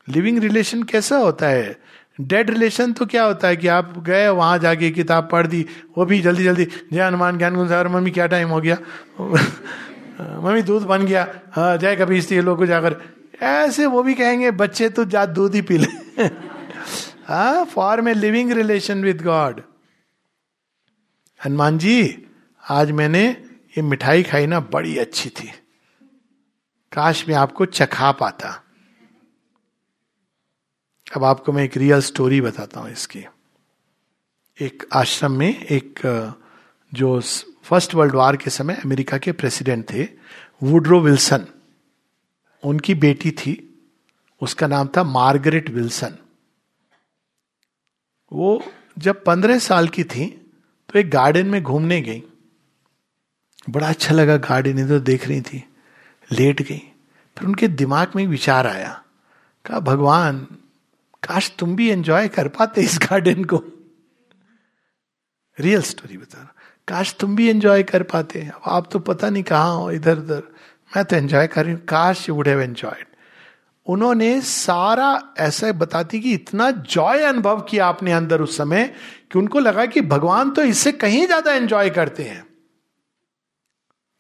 [0.09, 1.81] Living relation कैसा होता है?
[2.21, 5.67] डेड रिलेशन तो क्या होता है कि आप गए, वहाँ जाके किताब पढ़ दी,
[5.99, 8.79] वो भी जल्दी जल्दी, जय हनुमान, ज्ञान गुंजार मम्मी क्या टाइम हो गया?
[10.41, 12.97] मम्मी दूध बन गया। हाँ जय कभी इसलिए लोग को जाकर।
[13.43, 16.25] ऐसे वो भी कहेंगे, बच्चे तो जा दूध ही पी ले।
[17.29, 19.63] हाँ for a living relation with God
[21.45, 22.27] Hanuman ji,
[22.71, 23.29] आज मैंने
[23.69, 25.49] ये मिठाई खाई ना, बड़ी अच्छी थी।
[26.93, 28.65] काश मैं आपको चखा पाता।
[31.13, 33.25] अब आपको मैं एक रियल स्टोरी बताता हूँ इसकी।
[34.61, 36.01] एक आश्रम में एक,
[36.93, 37.21] जो
[37.65, 40.07] फ़र्स्ट वर्ल्ड वार के समय अमेरिका के प्रेसिडेंट थे
[40.63, 41.47] वुड्रो विल्सन
[42.63, 43.55] उनकी बेटी थी।
[44.41, 46.17] उसका नाम था मार्गरेट विल्सन
[48.33, 48.63] वो
[48.99, 50.27] जब पंद्रह साल की थी
[50.89, 52.23] तो एक गार्डन में घूमने गई।
[53.71, 55.65] बड़ा अच्छा लगा गार्डन इधर देख रही थी।
[56.31, 56.79] लेट गई।
[57.37, 59.03] फिर उनके दिमाग में विचार आया।
[59.65, 60.47] कहा, भगवान
[61.23, 63.63] काश तुम भी एंजॉय कर पाते इस गार्डन को।
[65.59, 66.55] रियल स्टोरी बता रहा
[66.89, 70.43] काश तुम भी एंजॉय कर पाते। अब आप तो पता नहीं कहाँ हो इधर उधर
[70.91, 73.07] मैं तो एंजॉय कर रही हूँ। काश यू वुड हैव एंजॉयड
[73.87, 78.85] उन्होंने सारा ऐसा बताती कि इतना जॉय अनुभव किया आपने अंदर उस समय
[79.33, 82.45] कि उनको लगा कि भगवान तो इससे कहीं ज़्यादा एंजॉय करते हैं।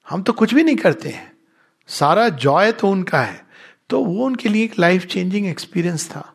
[0.07, 1.31] हम तो कुछ भी नहीं करते हैं।
[1.89, 3.41] सारा जॉय तो उनका है।
[3.91, 6.32] तो वो उनके लिए एक लाइफ चेंजिंग एक्सपीरियंस था।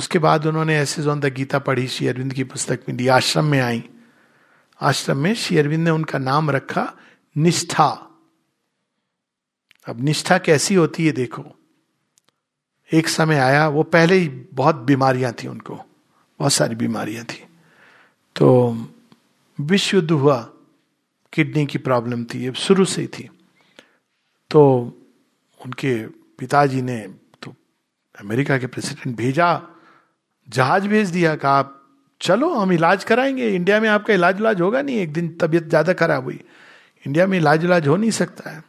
[0.00, 3.44] उसके बाद उन्होंने ऐसे जोन द गीता पढ़ी, श्री अरविंद की पुस्तक में ली आश्रम
[3.44, 3.88] में आई।
[4.80, 6.96] आश्रम में श्री अरविंद ने उनका नाम रखा,
[7.36, 7.88] निष्ठा।
[9.86, 11.44] अब निष्ठा कैसी होती है देखो।
[12.92, 15.74] एक समय आया, वो पहले ही बहुत बीमारियाँ थी उनको,
[16.38, 17.44] बहुत सारी बीमारियाँ थी।
[18.36, 18.76] तो
[19.60, 20.52] विश्व युद्ध हुआ,
[21.32, 23.30] किडनी की प्रॉब्लम थी ये शुरू से ही थी।
[24.50, 24.62] तो
[25.66, 27.54] उनके पिताजी ने तो
[28.20, 29.62] अमेरिका के प्रेसिडेंट भेजा
[30.50, 31.76] जहाज़ भेज दिया, कहा, आप
[32.20, 35.92] चलो, हम इलाज कराएँगे। इंडिया में आपका इलाज उलाज होगा नहीं, एक दिन तबीयत ज़्यादा
[35.92, 36.44] खराब हुई।
[37.06, 38.60] इंडिया में इलाज उलाज हो नहीं सकता है।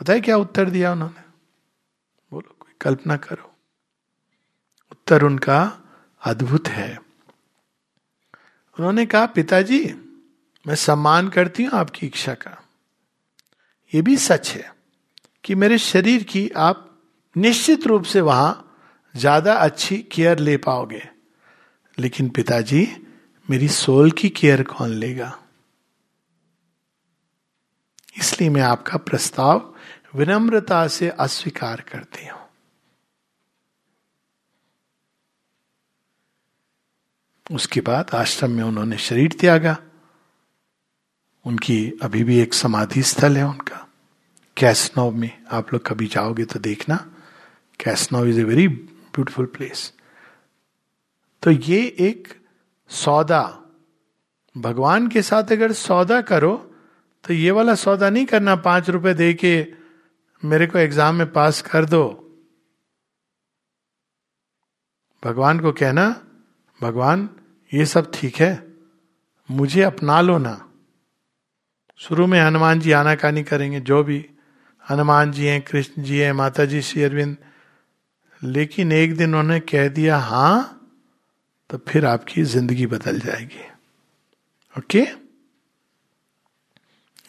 [0.00, 1.20] पता है क्या उत्तर दिया उन्होंने?
[2.32, 3.54] बोलो, कोई कल्पना करो।
[4.92, 5.80] उत्तर उनका,
[6.24, 6.96] अद्भुत है।
[8.78, 9.94] उन्होंने कहा, पिताजी,
[10.66, 12.64] मैं सम्मान करती हूँ आपकी इच्छा का।
[13.94, 14.74] यह भी सच है
[15.44, 16.98] कि मेरे शरीर की आप
[17.36, 18.66] निश्चित रूप से वहाँ
[19.14, 21.02] ज़्यादा अच्छी केयर ले पाओगे।
[21.98, 22.86] लेकिन पिताजी,
[23.48, 25.36] मेरी सोल की केयर कौन लेगा?
[28.18, 29.74] इसलिए मैं आपका प्रस्ताव
[30.14, 32.38] विनम्रता से अस्वीकार करती हूँ।
[37.50, 39.76] उसके बाद आश्रम में उन्होंने शरीर त्यागा।
[41.44, 43.86] उनकी अभी भी एक समाधि स्थल है उनका।
[44.56, 46.96] कैसनोव में आप लोग कभी जाओगे तो देखना।
[47.80, 48.66] कैसनोव is a very
[49.14, 49.92] beautiful place
[51.42, 52.28] तो ये एक
[52.90, 53.42] सौदा।
[54.56, 56.56] भगवान के साथ अगर सौदा करो
[57.24, 59.66] तो ये वाला सौदा नहीं करना, पाँच रुपए दे के
[60.42, 62.02] मेरे को एग्ज़ाम में पास कर दो।
[65.22, 66.08] भगवान को कहना,
[66.80, 67.28] भगवान,
[67.72, 68.52] ये सब ठीक है,
[69.48, 70.56] मुझे अपना लो ना।
[72.00, 74.24] शुरू में हनुमान जी आनाकानी करेंगे, जो भी
[74.84, 77.36] हनुमान जी हैं, कृष्ण जी हैं, माता जी, श्री अरविंद
[78.44, 80.76] लेकिन एक दिन उन्होंने कह दिया, हाँ
[81.70, 83.70] तो फिर आपकी ज़िंदगी बदल जाएगी।
[84.78, 85.02] ओके?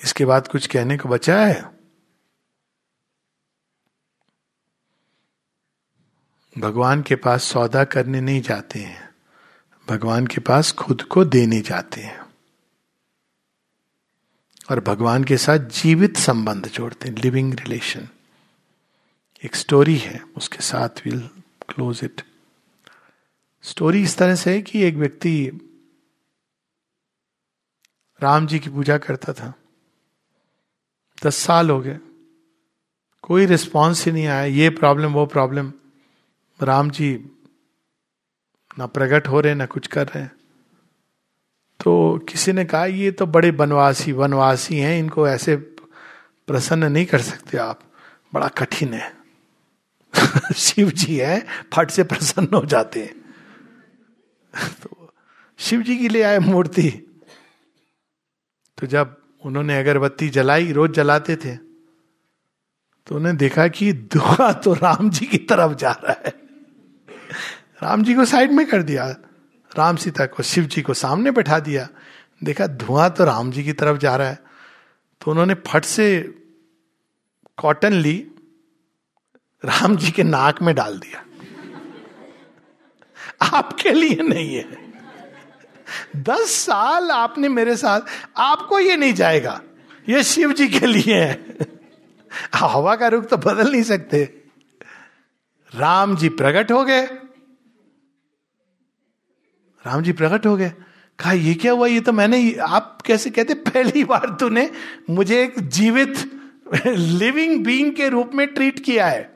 [0.03, 1.71] इसके बाद कुछ कहने को बचा है?
[6.57, 9.09] भगवान के पास सौदा करने नहीं जाते हैं।
[9.89, 12.21] भगवान के पास खुद को देने जाते हैं।
[14.71, 18.07] और भगवान के साथ जीवित संबंध जोड़ते हैं लिविंग रिलेशन
[19.45, 21.29] एक स्टोरी है, उसके साथ विल
[21.69, 22.21] क्लोज इट
[23.61, 25.49] स्टोरी इस तरह से है कि एक व्यक्ति
[28.21, 29.53] राम जी की पूजा करता था।
[31.25, 31.99] दस साल हो गए।
[33.21, 35.73] कोई रिस्पॉन्स ही नहीं आया। ये प्रॉब्लम वो प्रॉब्लम
[36.63, 37.31] राम जी
[38.79, 40.31] ना प्रकट हो रहे, ना कुछ कर रहे। हैं
[41.79, 45.55] तो किसी ने कहा, ये तो बड़े वनवासी वनवासी हैं, इनको ऐसे
[46.47, 47.83] प्रसन्न नहीं कर सकते आप।
[48.33, 49.20] बड़ा कठिन है।
[50.55, 53.19] शिव जी है, फट से प्रसन्न हो जाते हैं।
[54.83, 55.13] तो
[55.59, 56.89] शिव जी के लिए आए मूर्ति।
[58.77, 61.55] तो जब उन्होंने अगरबत्ती जलाई, रोज जलाते थे
[63.07, 66.33] तो उन्हें देखा कि धुआँ तो राम जी की तरफ़ जा रहा है।
[67.83, 69.07] राम जी को साइड में कर दिया,
[69.71, 71.87] राम सीता को शिव जी को सामने बैठा दिया।
[72.43, 74.39] देखा, धुआँ तो राम जी की तरफ़ जा रहा है।
[75.21, 76.21] तो उन्होंने फट से
[77.57, 78.30] कॉटन ली
[79.65, 81.25] राम जी के नाक में डाल दिया।
[83.41, 84.93] आपके लिए नहीं है।
[86.15, 88.01] दस साल आपने मेरे साथ,
[88.37, 89.61] आपको ये नहीं जाएगा।
[90.09, 91.57] ये शिव जी के लिए है।
[92.55, 94.43] हवा का रुख तो बदल नहीं सकते।
[95.75, 97.05] राम जी प्रकट हो गए।
[99.85, 100.69] राम जी प्रकट हो गए।
[101.19, 101.87] कहा, ये क्या हुआ?
[101.87, 104.71] ये तो मैंने आप कैसे कहते, पहली बार तूने
[105.09, 106.41] मुझे एक जीवित
[106.85, 109.30] लिविंग बीइंग के रूप में ट्रीट किया है।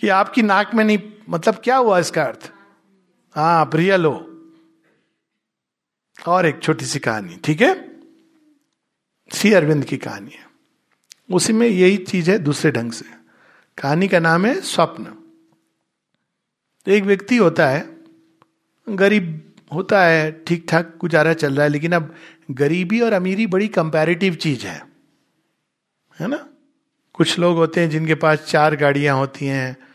[0.00, 2.52] कि आपकी नाक में नहीं मतलब क्या हुआ इसका अर्थ?
[3.34, 4.24] हाँ प्रिय हो
[6.26, 7.88] और एक छोटी सी कहानी, ठीक है?
[9.34, 10.48] श्री अरविंद की कहानी है।
[11.32, 13.04] उसी में यही चीज़ है दूसरे ढंग से।
[13.82, 15.14] कहानी का नाम है स्वप्न।
[16.88, 17.96] एक व्यक्ति होता है,
[18.88, 22.14] गरीब होता है ठीक ठाक गुजारा चल रहा है, लेकिन अब
[22.50, 24.86] गरीबी और अमीरी बड़ी कंपैरेटिव चीज़ है।
[26.20, 26.48] है ना?
[27.12, 29.87] कुछ लोग होते हैं जिनके पास चार गाड़ियाँ होती हैं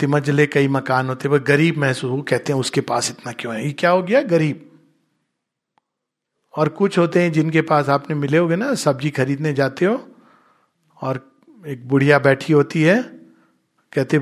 [0.00, 3.54] तिमजले कई मकान होते हैं वो गरीब महसूस वो कहते हैं, उसके पास इतना क्यों
[3.54, 3.66] है?
[3.66, 4.22] ये क्या हो गया?
[4.22, 4.66] गरीब।
[6.56, 10.08] और कुछ होते हैं जिनके पास आपने मिले होगे ना, सब्ज़ी खरीदने जाते हो,
[11.02, 11.32] और
[11.66, 13.02] एक बुढ़िया बैठी होती है,
[13.92, 14.18] कहते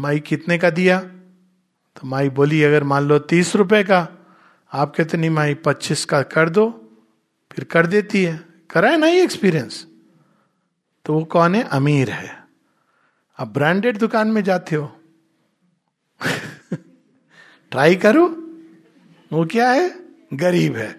[0.00, 1.00] माई कितने का दिया?
[1.96, 4.08] तो माई बोली, अगर मान लो तीस रुपए का।
[4.72, 6.70] आप कहते, नहीं माई, पच्चीस का कर दो,
[7.52, 8.40] फिर कर देती है।
[8.70, 9.86] करा है ना ये एक्सपीरियंस
[11.04, 11.62] तो वो कौन है?
[11.62, 12.47] अमीर है।
[13.38, 15.00] अब ब्रांडेड दुकान में जाते हो?
[17.70, 18.26] ट्राई करो।
[19.32, 20.00] वो क्या है?
[20.34, 20.92] गरीब है।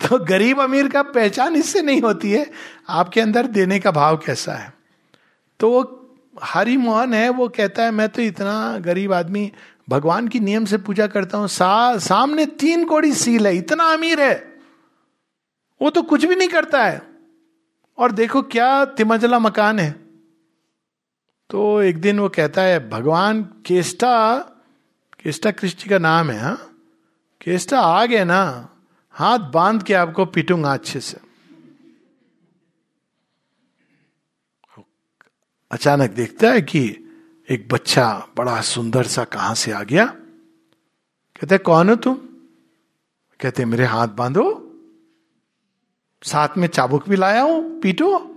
[0.00, 2.50] तो गरीब अमीर का पहचान इससे नहीं होती है।
[2.88, 4.72] आपके अंदर देने का भाव कैसा है?
[5.60, 6.10] तो वो
[6.42, 9.52] हरि मोहन है वो कहता है मैं तो इतना गरीब आदमी
[9.88, 14.20] भगवान की नियम से पूजा करता हूँ। सा, सामने तीन कोड़ी सील है इतना अमीर
[14.20, 14.60] है।
[15.82, 17.02] वो तो कुछ भी नहीं करता है।
[17.98, 20.07] और देखो क्या तिमजला मकान है।
[21.50, 24.38] तो एक दिन वो कहता है, भगवान, केष्टा
[25.22, 26.56] केष्टा कृष्ण का नाम है हाँ?
[27.40, 28.68] केष्टा आ गए ना,
[29.10, 31.18] हाथ बाँध के आपको पीटूँगा अच्छे से।
[35.70, 36.80] अचानक देखता है कि
[37.48, 40.06] एक बच्चा बड़ा सुंदर सा कहाँ से आ गया।
[41.36, 42.14] कहते कौन हो तुम?
[43.40, 44.46] कहते मेरे हाथ बांधो,
[46.22, 48.34] साथ में चाबुक भी लाया हूँ, पीटो।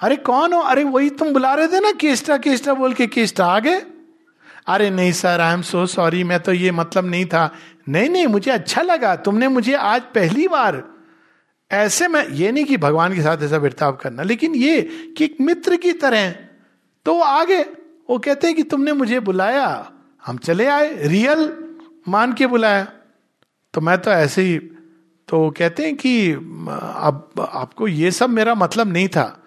[0.00, 0.60] अरे कौन हो?
[0.60, 3.80] अरे वही तुम बुला रहे थे ना केस्टा केस्टा बोल के केस्टा आ गए।
[4.66, 7.50] अरे नहीं sir I am so sorry मैं तो ये मतलब नहीं था।
[7.88, 10.82] नहीं नहीं, मुझे अच्छा लगा, तुमने मुझे आज पहली बार।
[11.70, 14.80] ऐसे में, ये नहीं कि भगवान के साथ ऐसा बर्ताव करना, लेकिन ये
[15.18, 16.30] कि एक मित्र की तरह
[17.06, 17.60] तो वो आगे
[18.08, 19.92] वो कहते हैं कि तुमने मुझे बुलाया,
[20.26, 21.52] हम चले आए रियल
[22.08, 22.84] मान के बुलाया।
[23.74, 24.58] तो मैं तो ऐसे ही
[25.28, 29.45] तो कहते हैं कि, अब, आपको ये सब मेरा मतलब नहीं था।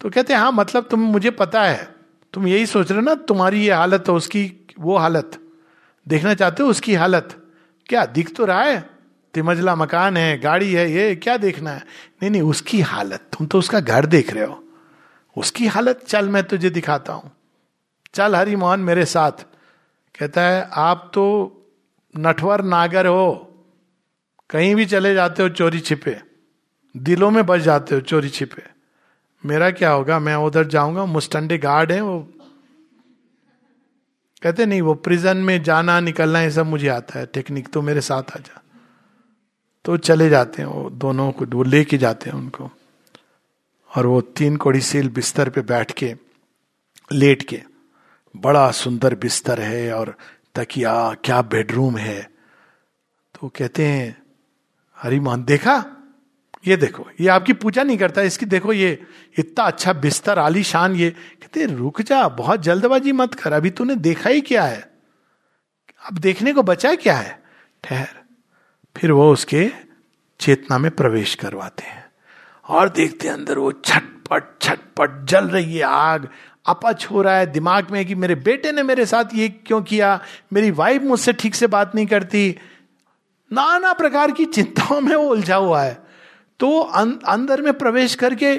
[0.00, 1.94] तो कहते हैं हाँ मतलब तुम, मुझे पता है।
[2.32, 5.38] तुम यही सोच रहे ना, तुम्हारी ये हालत है उसकी वो हालत।
[6.08, 7.46] देखना चाहते हो उसकी हालत?
[7.86, 8.90] क्या, दिख तो रहा है?
[9.34, 11.86] तिमजला मकान है, गाड़ी है, ये, क्या देखना है?
[12.22, 14.64] नहीं नहीं, उसकी हालत, तुम तो उसका घर देख रहे हो।
[15.36, 17.30] उसकी हालत, चल, मैं तुझे दिखाता हूँ।
[18.14, 19.32] चल हरि मोहन मेरे साथ।
[20.18, 21.54] कहता है, आप तो
[22.16, 23.54] नटवर नागर हो।
[24.50, 26.20] कहीं भी चले जाते हो, चोरी छिपे।
[26.96, 28.77] दिलों में बच जाते हो, चोरी छिपे।
[29.46, 30.18] मेरा क्या होगा?
[30.18, 32.28] मैं उधर जाऊँगा, मुस्टंडे गार्ड है वो।
[34.42, 38.00] कहते, नहीं, वो प्रिजन में जाना, निकलना, ये सब मुझे आता है। टेक्निक तो मेरे
[38.00, 38.62] साथ आ जा।
[39.84, 42.70] तो चले जाते हैं वो, दोनों को, वो लेके जाते हैं उनको।
[43.96, 46.16] और वो तीन कोड़ी सील बिस्तर पे बैठ के,
[47.12, 47.62] लेट के,
[48.36, 50.16] बड़ा सुंदर बिस्तर है और
[50.54, 52.30] तकिया, क्या बेडरूम है?
[53.40, 54.22] तो कहते हैं
[54.96, 55.97] हरी मोहन देखा?
[56.68, 59.02] ये देखो, ये आपकी पूजा नहीं करता, इसकी देखो ये,
[59.38, 64.30] इतना अच्छा बिस्तर आलीशान ये। कहते, रुक जा, बहुत जल्दबाजी मत कर, अभी तूने देखा
[64.30, 64.90] ही क्या है?
[66.06, 67.42] अब देखने को बचा क्या है?
[67.84, 68.08] ठहर।
[68.96, 69.70] फिर वो उसके
[70.40, 72.06] चेतना में प्रवेश करवाते हैं।
[72.68, 76.28] और देखते हैं अंदर वो छटपट छटपट जल रही है आग।
[76.66, 80.20] अपच हो रहा है, दिमाग में कि मेरे बेटे ने मेरे साथ ये क्यों किया?
[80.52, 82.58] मेरी वाइफ मुझसे ठीक से बात नहीं करती।
[83.52, 86.07] नाना प्रकार की चिंताओं में वो उलझा हुआ है।
[86.60, 88.50] तो अं, अंदर में प्रवेश करके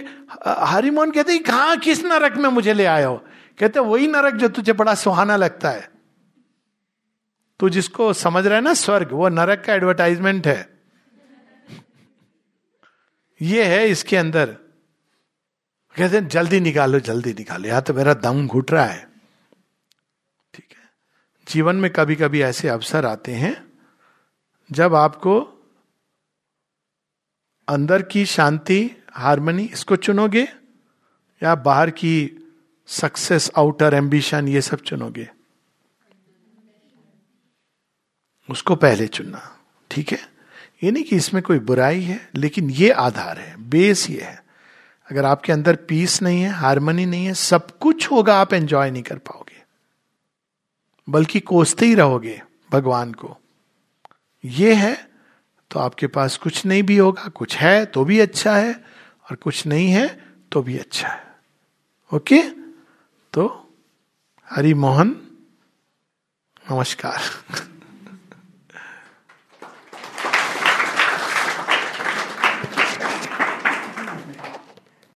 [0.47, 3.15] हरिमोहन कहते कहा किस नरक में मुझे ले आए हो?
[3.59, 5.89] कहते वही नरक जो तुझे बड़ा सुहाना लगता है।
[7.59, 10.79] तू जिसको समझ रहा है ना स्वर्ग वो नरक का एडवर्टाइजमेंट है।
[13.41, 14.45] ये है इसके अंदर।
[15.95, 19.07] कहते हैं जल्दी निकालो जल्दी निकालो या तो मेरा दम घुट रहा है।
[20.53, 20.89] ठीक है।
[21.47, 23.55] जीवन में कभी कभी ऐसे अवसर आते हैं
[24.71, 25.58] जब आपको
[27.69, 30.47] अंदर की शांति हारमोनी इसको चुनोगे?
[31.43, 32.31] या बाहर की
[32.87, 35.29] सक्सेस आउटर एम्बिशन ये सब चुनोगे?
[38.49, 39.59] उसको पहले चुनना,
[39.91, 40.29] ठीक है?
[40.83, 44.43] ये नहीं कि इसमें कोई बुराई है, लेकिन ये आधार है बेस ये है।
[45.11, 49.03] अगर आपके अंदर पीस नहीं है हारमोनी नहीं है, सब कुछ होगा, आप एंजॉय नहीं
[49.03, 49.63] कर पाओगे।
[51.09, 53.37] बल्कि कोसते ही रहोगे, भगवान को।
[54.45, 55.08] ये है
[55.71, 58.73] तो आपके पास कुछ नहीं भी होगा, कुछ है तो भी अच्छा है,
[59.29, 60.07] और कुछ नहीं है
[60.51, 61.35] तो भी अच्छा है।
[62.13, 62.41] ओके?
[63.33, 63.71] तो
[64.49, 65.15] हरि मोहन
[66.71, 67.19] नमस्कार।